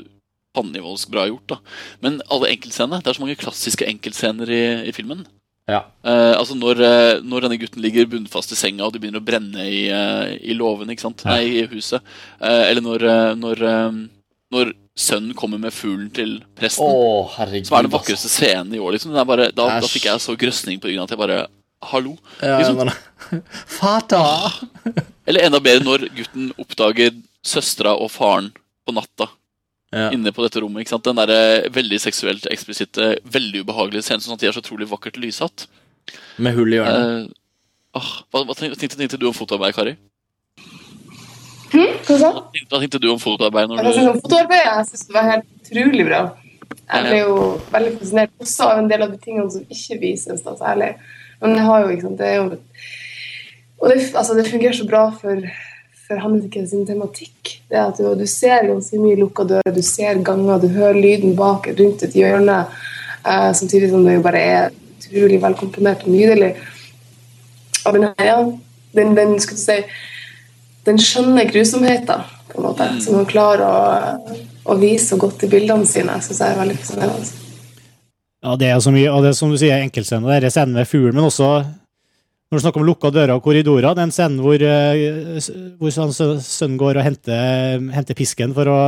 [0.57, 1.55] pannivålsk bra gjort.
[1.55, 1.59] da.
[2.03, 5.27] Men alle enkeltscenene, det er så mange klassiske enkeltscener i, i filmen.
[5.69, 5.83] Ja.
[6.01, 9.27] Uh, altså når, uh, når denne gutten ligger bunnfast i senga, og det begynner å
[9.27, 11.25] brenne i, uh, i låven, ikke sant?
[11.29, 12.05] Nei, i huset.
[12.41, 13.05] Eller når,
[13.37, 13.63] når,
[14.55, 16.89] når sønnen kommer med fuglen til presten.
[16.89, 17.69] Oh, herregud.
[17.69, 18.97] Som er den vakreste scenen i år.
[18.97, 19.15] Liksom.
[19.29, 21.47] Bare, da, da fikk jeg så grøsning på ryggen at jeg bare
[21.89, 22.17] Hallo?
[22.43, 22.81] Ja, liksom.
[22.81, 23.43] men,
[23.79, 24.25] Fata!
[25.29, 27.13] Eller enda bedre når gutten oppdager
[27.47, 28.49] søstera og faren
[28.83, 29.29] på natta
[29.89, 30.11] Ja.
[30.13, 30.85] inne på dette rommet.
[30.85, 31.07] ikke sant?
[31.07, 34.21] Den der veldig seksuelt eksplisitte, veldig ubehagelige scenen.
[34.21, 35.65] Sånn at de er så utrolig vakkert lyssatt.
[36.37, 37.29] Med hull i hjørnet.
[37.31, 39.95] Eh, åh, hva, hva tenkte, tenkte, tenkte du om fotoarbeid, Kari?
[41.73, 42.61] Hva sa du?
[42.69, 43.69] Hva tenkte du om fotoarbeid?
[43.71, 44.11] når Jeg du...
[44.13, 46.21] om fotoarbeid, jeg synes det var helt utrolig bra.
[46.69, 47.35] Jeg ble jo
[47.73, 50.93] veldig fascinert også av en del av de tingene som ikke vises, da, særlig.
[51.41, 52.47] Men det har jo, ikke sant, det er jo
[53.79, 55.45] Og det, altså, det fungerer så bra for,
[56.09, 57.59] for Hannike sin tematikk.
[57.69, 61.35] Det at du, du ser ganske mye lukka dører, du ser ganger, du hører lyden
[61.37, 62.63] bak rundt et hjørne,
[63.25, 66.55] eh, samtidig som det jo bare er utrolig velkomponert og nydelig.
[67.85, 68.39] Og den her, ja,
[68.97, 69.83] den, den skulle si
[70.89, 74.39] den skjønne grusomheten, på en måte, som han klarer å,
[74.73, 77.45] å vise så godt i bildene sine, syns jeg er veldig fascinerende.
[78.39, 80.79] Ja, det er så mye, og det er som du sier, enkeltscenen der, er scenen
[80.79, 81.51] med fuglen, men også
[82.49, 85.41] når du snakker om lukka dører og korridorer, den scenen hvor, eh,
[85.81, 88.79] hvor sønnen går og henter, henter pisken for å,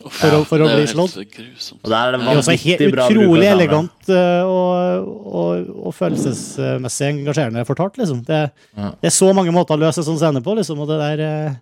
[0.00, 1.16] for å, for å Det er bli slått.
[1.20, 1.80] helt grusomt.
[1.84, 5.10] Og der er det Det er også vanvittig helt bra utrolig elegant eh, og,
[5.42, 8.22] og, og følelsesmessig engasjerende fortalt, liksom.
[8.24, 8.40] Det,
[8.78, 8.92] Ja.
[8.96, 11.58] det er så mange måter å løse sånn scene på, liksom, og det der eh,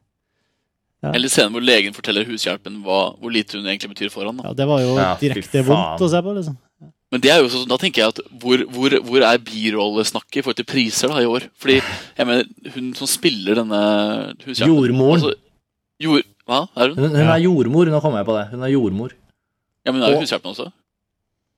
[1.02, 1.12] Ja.
[1.14, 4.40] Eller scenen hvor legen forteller hushjelpen hva, hvor lite hun egentlig betyr for ham.
[4.42, 6.56] Ja, det var jo Ja, direkte vondt å se på, liksom.
[7.08, 10.42] Men det er jo sånn, da tenker jeg at hvor, hvor, hvor er birollesnakket i
[10.44, 11.46] forhold til priser da i år?
[11.56, 13.78] Fordi jeg mener, hun som spiller denne
[14.58, 15.22] Jordmoren.
[15.22, 15.32] altså,
[16.04, 16.58] jord, Hva?
[16.76, 16.98] Er hun?
[17.06, 18.44] Hun, hun er jordmor, nå kommer jeg på det.
[18.52, 19.14] Hun er jordmor.
[19.86, 20.68] Ja, men hun er jo Og- hushjelpen også.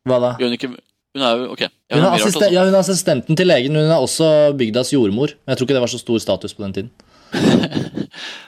[0.06, 0.30] Hva da?
[0.40, 1.60] Gjør hun ikke Hun er jo Ok.
[1.66, 2.54] Ja, Hun er, assisten, rart, altså.
[2.54, 5.34] ja, hun er assistenten til legen, hun er også bygdas jordmor.
[5.42, 6.90] Men jeg tror ikke det var så stor status på den tiden.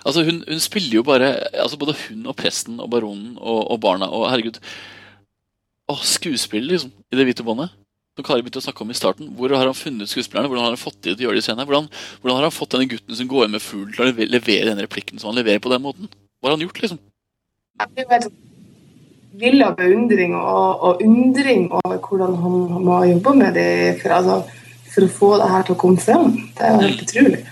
[0.06, 3.78] Altså, hun, hun spiller jo bare altså Både hun og presten og baronen og, og
[3.80, 4.58] barna og herregud
[5.90, 7.72] Å, skuespill, liksom, i Det hvite båndet.
[8.12, 9.30] Som Kari begynte å snakke om i starten.
[9.38, 10.50] Hvor har han funnet skuespillerne?
[10.50, 11.64] Hvordan har han fått de til å gjøre det i scenen?
[11.64, 11.88] Hvordan,
[12.20, 14.82] hvordan har han fått denne gutten som går inn med fugl, til å levere den
[14.84, 16.10] replikken som han leverer på den måten?
[16.38, 17.00] Hva har han gjort, liksom?
[17.80, 18.28] Jeg helt
[19.40, 23.70] vill av beundring og, og undring over hvordan han, han må jobbe med det
[24.02, 24.36] for, altså,
[24.92, 26.36] for å få det her til å komme frem.
[26.52, 27.42] Det er jo helt utrolig.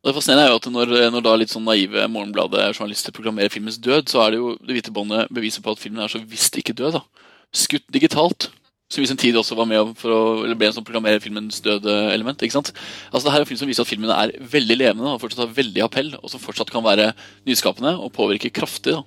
[0.00, 4.08] Det fascinerende er jo at når, når da litt sånn naive Morgenbladet-journalister programmerer filmens død,
[4.08, 6.76] så er det jo det hvite båndet beviset på at filmen er så visst ikke
[6.78, 6.96] død.
[6.96, 7.26] da.
[7.52, 8.48] Skutt digitalt.
[8.90, 11.60] Som i sin tid også var med for å eller ble en sånn programmere filmens
[11.62, 12.40] død-element.
[12.42, 12.72] ikke sant?
[13.12, 15.44] Altså det her er en film som viser at filmen er veldig levende og fortsatt
[15.44, 17.12] har veldig appell, og som fortsatt kan være
[17.46, 18.96] nyskapende og påvirke kraftig.
[18.96, 19.04] da.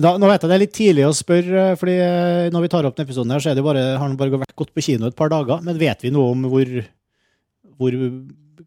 [0.00, 2.70] Da, nå vet jeg det er litt tidlig å spørre, eh, fordi eh, når vi
[2.72, 5.10] tar opp denne episoden, her, så er det bare, har den bare gått på kino
[5.10, 5.60] et par dager.
[5.66, 6.70] Men vet vi noe om hvor,
[7.76, 7.98] hvor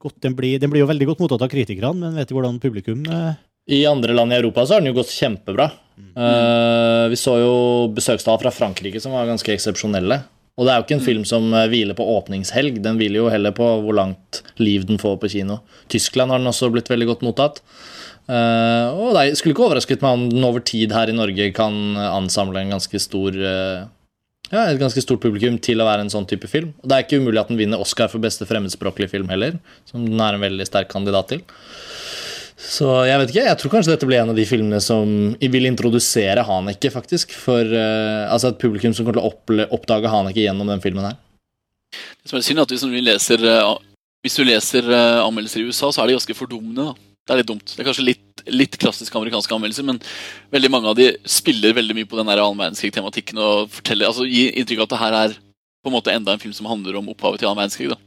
[0.02, 0.60] godt den blir?
[0.62, 3.39] Den blir jo veldig godt mottatt av kritikerne, men vet du hvordan publikum eh,
[3.72, 5.70] I andre land i Europa så har den jo gått kjempebra.
[6.02, 7.56] Eh, vi så jo
[7.95, 10.22] besøkstall fra Frankrike som var ganske eksepsjonelle.
[10.60, 13.32] Og det er jo ikke en film som eh, hviler på åpningshelg, den hviler jo
[13.34, 15.62] heller på hvor langt liv den får på kino.
[15.91, 17.64] Tyskland har den også blitt veldig godt mottatt.
[18.30, 21.97] Uh, og det skulle ikke overrasket meg om den over tid her i Norge kan
[21.97, 23.82] ansamle en ganske stor eh,
[24.52, 26.74] ja, et ganske stort publikum til å være en sånn type film.
[26.84, 29.56] Og det er ikke umulig at den vinner Oscar for beste fremmedspråklige film heller,
[29.88, 31.45] som den er en veldig sterk kandidat til.
[32.62, 35.08] Så jeg vet ikke, jeg tror kanskje dette blir en av de filmene som
[35.39, 37.34] vil introdusere Haneke, faktisk.
[37.34, 41.18] For uh, altså et publikum som kommer til å oppdage Haneke gjennom den filmen her.
[42.22, 43.72] Det som er synd, er at hvis du leser, eh,
[44.24, 46.91] hvis du leser uh, anmeldelser i USA, så er de ganske fordummende.
[46.91, 47.11] da.
[47.22, 47.67] Det er litt dumt.
[47.69, 49.99] Det er kanskje litt, litt klassisk amerikanske anmeldelser, men
[50.53, 54.55] veldig mange av de spiller veldig mye på den annen verdenskrig-tematikken og forteller, altså gir
[54.57, 55.36] inntrykk av at det her er
[55.82, 57.91] på en måte enda en film som handler om opphavet til annen verdenskrig.
[57.93, 57.99] da.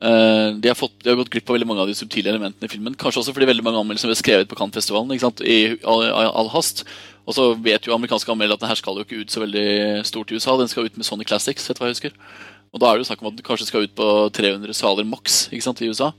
[0.00, 2.66] Eh, de, har fått, de har gått glipp av veldig mange av de subtile elementene
[2.66, 2.96] i filmen.
[2.98, 5.12] Kanskje også fordi veldig mange anmeldelser ble skrevet på Cannes-festivalen
[5.44, 6.86] i all, all, hast.
[7.28, 10.06] Og så vet jo amerikanske anmeldere at den her skal jo ikke ut så veldig
[10.08, 10.56] stort i USA.
[10.56, 12.16] Den skal ut med Sony Classics, etter hva jeg husker.
[12.72, 14.08] Og da er det jo snakk om at den kanskje skal ut på
[14.38, 16.12] 300 saler maks i USA.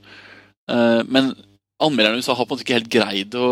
[0.70, 1.34] Eh, men
[1.82, 3.50] anmelderne i USA har på en måte ikke helt greid å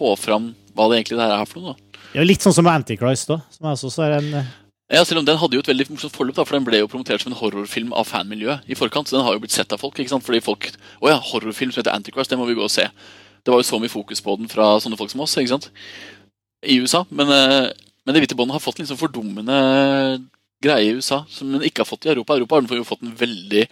[0.00, 1.74] få fram hva det egentlig det her er for noe.
[1.74, 2.00] da.
[2.20, 3.40] Er litt sånn som Antichrist, da.
[3.52, 4.50] Som er også er en eh,
[4.92, 6.88] Ja, Selv om den hadde jo et veldig morsomt forløp, da, for den ble jo
[6.88, 9.08] promotert som en horrorfilm av fanmiljøet i forkant.
[9.08, 9.98] Så den har jo blitt sett av folk.
[9.98, 10.24] ikke sant?
[10.26, 10.68] Fordi folk
[11.02, 12.86] Å ja, horrorfilm som heter Antichrist, det må vi gå og se.
[13.42, 15.70] Det var jo så mye fokus på den fra sånne folk som oss ikke sant?
[16.66, 17.04] i USA.
[17.10, 17.72] Men, eh,
[18.06, 19.56] men Det hvite båndet har fått en liksom fordummende
[20.62, 22.34] greie i USA som den ikke har fått i Europa.
[22.36, 23.66] Europa har den jo fått en veldig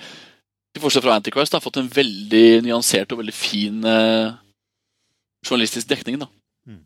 [0.74, 4.34] til forskjell fra Antichrist, har fått en veldig nyansert og veldig fin eh,
[5.46, 6.18] journalistisk dekning.
[6.24, 6.28] da.
[6.66, 6.82] Mm.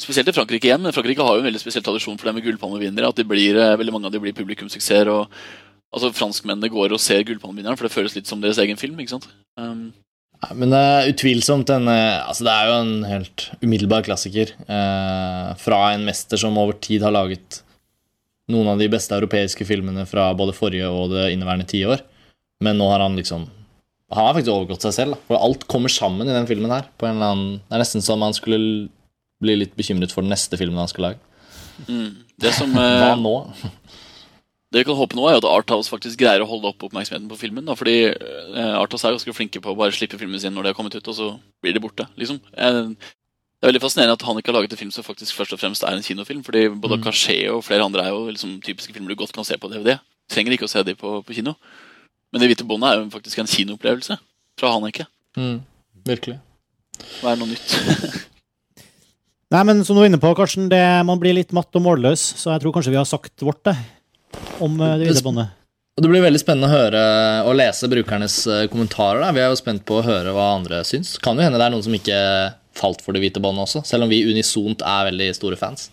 [0.00, 2.46] Spesielt i Frankrike igjen, men Frankrike har jo en veldig spesiell tradisjon for det med
[2.46, 3.10] gullpalmevinnere.
[3.10, 5.10] At de blir, eh, veldig mange av de blir publikumssuksesser.
[5.10, 5.30] og
[5.92, 8.98] altså Franskmennene går og ser gullpalmevinneren, for det føles litt som deres egen film.
[9.00, 9.28] ikke sant?
[9.58, 9.92] Um,
[10.42, 14.52] Ja, Men det er utvilsomt en eh, Altså, det er jo en helt umiddelbar klassiker
[14.68, 17.62] eh, fra en mester som over tid har laget
[18.52, 22.04] noen av de beste europeiske filmene fra både forrige og det inneværende tiår.
[22.64, 23.48] Men nå har han liksom
[24.14, 25.16] Han har faktisk overgått seg selv.
[25.16, 25.24] Da.
[25.28, 26.86] For alt kommer sammen i den filmen her.
[26.96, 28.86] På en eller annen, det er nesten som han skulle
[29.42, 31.18] bli litt bekymret for den neste filmen han skal lage.
[32.40, 33.34] Det som Hva eh, nå?
[34.72, 37.38] Det vi kan håpe nå, er at Arthouse faktisk greier å holde opp oppmerksomheten på
[37.40, 37.66] filmen.
[37.68, 40.72] Da, fordi eh, Arthouse er ganske flinke på å bare slippe filmene sine når de
[40.72, 41.28] har kommet ut, og så
[41.64, 42.06] blir de borte.
[42.18, 42.40] liksom.
[42.54, 42.82] Eh,
[43.56, 45.60] det er veldig fascinerende at han ikke har laget en film som faktisk først og
[45.62, 46.42] fremst er en kinofilm.
[46.44, 49.56] fordi både Caché og flere andre er jo liksom typiske filmer du godt kan se
[49.56, 49.96] på DVD.
[50.28, 51.54] Trenger ikke å se de på, på kino.
[52.32, 54.16] Men Det hvite båndet er jo faktisk en kinoopplevelse
[54.60, 55.06] fra Haneke.
[55.38, 55.60] Mm,
[56.08, 56.38] virkelig.
[57.20, 57.76] Hva er noe nytt?
[59.54, 62.22] Nei, men som du var inne på, Karsten, det, man blir litt matt og målløs,
[62.40, 63.76] så jeg tror kanskje vi har sagt vårt, det.
[64.58, 65.54] Om eh, det hvite båndet.
[65.96, 67.02] Det blir veldig spennende å høre
[67.48, 69.22] og lese brukernes eh, kommentarer.
[69.22, 69.30] Da.
[69.32, 71.14] Vi er jo spent på å høre hva andre syns.
[71.22, 72.18] Kan jo hende det er noen som ikke
[72.76, 75.88] falt for det hvite båndet også, selv om vi unisont er veldig store fans.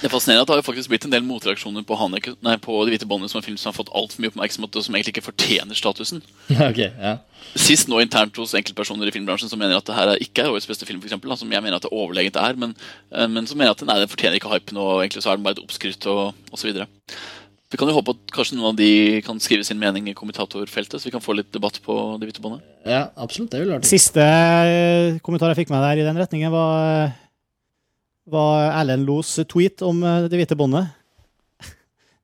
[0.00, 2.56] Det er fascinerende at det har jo faktisk blitt en del motreaksjoner på, Haneke, nei,
[2.60, 4.96] på Det hvite båndet, som en film som har fått altfor mye oppmerksomhet, og som
[4.96, 6.24] egentlig ikke fortjener statusen.
[6.70, 7.18] ok, ja.
[7.58, 10.54] Sist nå internt hos enkeltpersoner i filmbransjen som mener at det her er ikke er
[10.54, 12.74] årets beste film, for eksempel, da, som jeg mener at det overlegent er, men,
[13.12, 15.46] eh, men som mener at nei, den fortjener ikke hypen, og egentlig så er den
[15.46, 16.82] bare et oppskrytt og osv.
[17.72, 21.00] Vi kan jo håpe at kanskje noen av de kan skrive sin mening i kommentatorfeltet,
[21.00, 22.60] så vi kan få litt debatt på de hvite båndene.
[22.84, 23.48] ja, absolutt.
[23.54, 27.14] Det ville vært Siste eh, kommentar jeg fikk med der i den retningen, var,
[28.28, 30.92] var Erlend Los tweet om eh, det hvite båndet.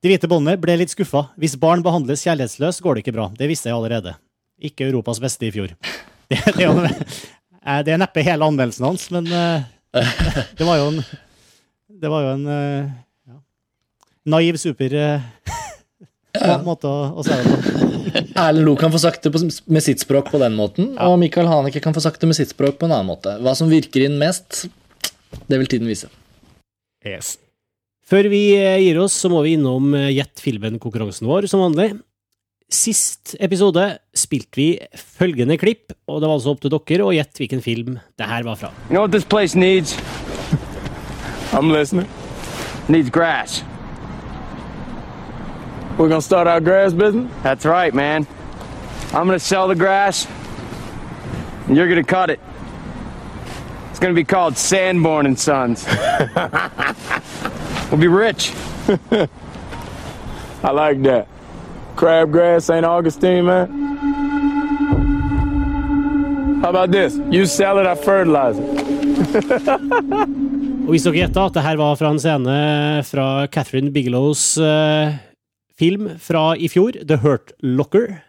[0.05, 1.25] De hvite båndet ble litt skuffa.
[1.41, 3.27] Hvis barn behandles kjærlighetsløst, går det ikke bra.
[3.33, 4.13] Det visste jeg allerede.
[4.61, 5.73] Ikke Europas beste i fjor.
[6.29, 6.85] Det, det, er, jo,
[7.65, 9.63] eh, det er neppe hele anmeldelsen hans, men eh,
[10.59, 10.99] det var jo en
[11.89, 12.91] Det var jo en eh,
[14.29, 14.95] naiv, super
[16.39, 17.75] må- måte å, å si det på.
[18.39, 21.49] Erlend Lo kan få sagt det på, med sitt språk på den måten, og Michael
[21.49, 23.35] Haneke kan få sagt det med sitt språk på en annen måte.
[23.43, 24.63] Hva som virker inn mest,
[25.49, 26.09] det vil tiden vise.
[27.05, 27.35] Yes.
[28.09, 31.91] Før vi eh, gir oss, så må vi innom eh, Gjett filmen-konkurransen vår, som vanlig.
[32.69, 33.83] Sist episode
[34.17, 34.67] spilte vi
[34.97, 38.45] følgende klipp, og det var altså opp til dere å gjette hvilken film det her
[38.45, 38.71] var fra.
[38.89, 39.93] You know what this place needs?
[41.53, 42.09] I'm listening.
[42.89, 43.61] Needs grass.
[45.99, 47.29] We're gonna start our grass business?
[47.43, 48.25] That's right, man.
[49.07, 50.25] I'm gonna sell the grass,
[51.67, 52.39] and you're gonna cut it.
[53.89, 55.85] It's gonna be called Sanborn and Sons.
[57.91, 58.53] we'll be rich.
[60.63, 61.27] I like that.
[61.97, 62.85] Crabgrass, St.
[62.85, 63.67] Augustine, man.
[66.61, 67.19] How about this?
[67.29, 68.69] You sell it, I fertilize it.
[70.89, 72.53] Og hvis dere gjetta at det her var fra en scene
[73.05, 75.28] fra Catherine Bigelows eh,
[75.79, 78.19] film fra i fjor, The Hurt Locker,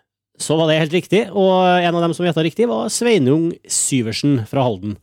[0.41, 1.25] så var det helt riktig.
[1.35, 4.97] Og en av dem som gjetta riktig, var Sveinung Syversen fra Halden.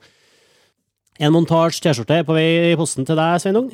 [1.20, 3.72] En montasje T-skjorte på vei i posten til deg, Sveinung.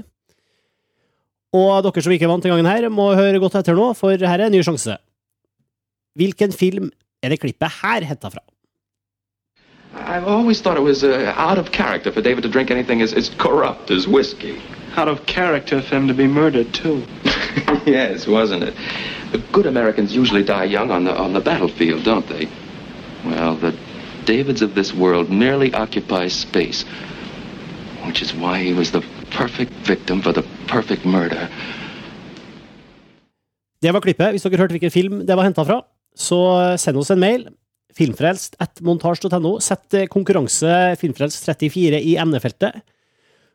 [1.54, 4.40] Og dere som ikke vant til gangen her, må høre godt etter nå, for her
[4.40, 4.98] er en ny sjanse.
[6.18, 6.90] Hvilken film
[7.24, 8.42] er det klippet her henta fra?
[9.94, 13.14] I've always thought it was uh, out of character for David to drink anything as,
[13.14, 14.58] as corrupt as whiskey.
[14.96, 17.04] Out of character for him to be murdered, too.
[17.86, 18.76] yes, wasn't it?
[19.32, 22.48] The good Americans usually die young on the on the battlefield, don't they?
[23.26, 23.74] Well, the
[24.26, 26.86] Davids of this world merely occupy space,
[28.06, 31.50] which is why he was the perfect victim for the perfect murder.
[33.82, 34.32] Det var klippet.
[34.32, 35.82] Hvis dere hørte hvilken film det var henta fra,
[36.16, 36.40] så
[36.80, 37.48] send oss en mail.
[37.94, 39.58] Filmfrelst at montasj.no.
[39.60, 42.80] Sett konkurranse Filmfrelst 34 i emnefeltet.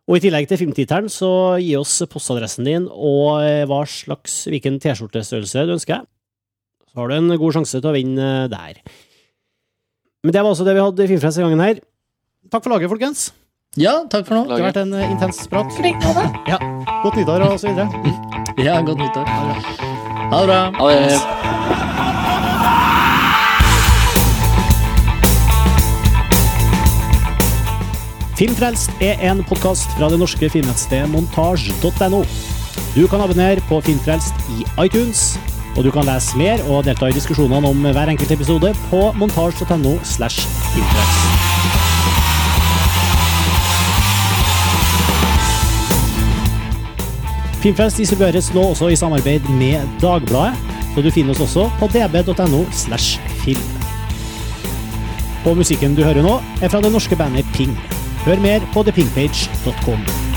[0.09, 4.79] Og i tillegg til filmtittelen, så gi oss postadressen din og eh, hva slags, hvilken
[4.81, 6.07] T-skjortestørrelse du ønsker.
[6.89, 8.81] Så har du en god sjanse til å vinne eh, der.
[10.25, 11.83] Men det var også det vi hadde i Filmfrelst denne gangen her.
[12.49, 13.29] Takk for laget, folkens.
[13.77, 14.47] Ja, takk for nå.
[14.49, 15.77] Det har vært en eh, intens prat.
[16.49, 16.57] Ja.
[17.05, 18.17] Godt nyttår og så videre.
[18.65, 19.29] Ja, godt nyttår.
[19.29, 20.65] Ha det bra.
[20.81, 21.88] Ha det.
[28.39, 32.21] Filmfrelst er en podkast fra det norske filmnettstedet montasj.no.
[32.95, 35.33] Du kan abonnere på Filmfrelst i iTunes,
[35.75, 39.97] og du kan lese mer og delta i diskusjonene om hver enkelt episode på montasj.no
[40.07, 41.27] slash filmfrelst.
[47.59, 50.55] Filmfrelst distribueres nå også i samarbeid med Dagbladet,
[50.95, 53.79] så du finner oss også på db.no slash film.
[55.43, 57.75] Og musikken du hører nå, er fra det norske bandet Ping.
[58.29, 60.28] Hør mer på thepinkpage.com.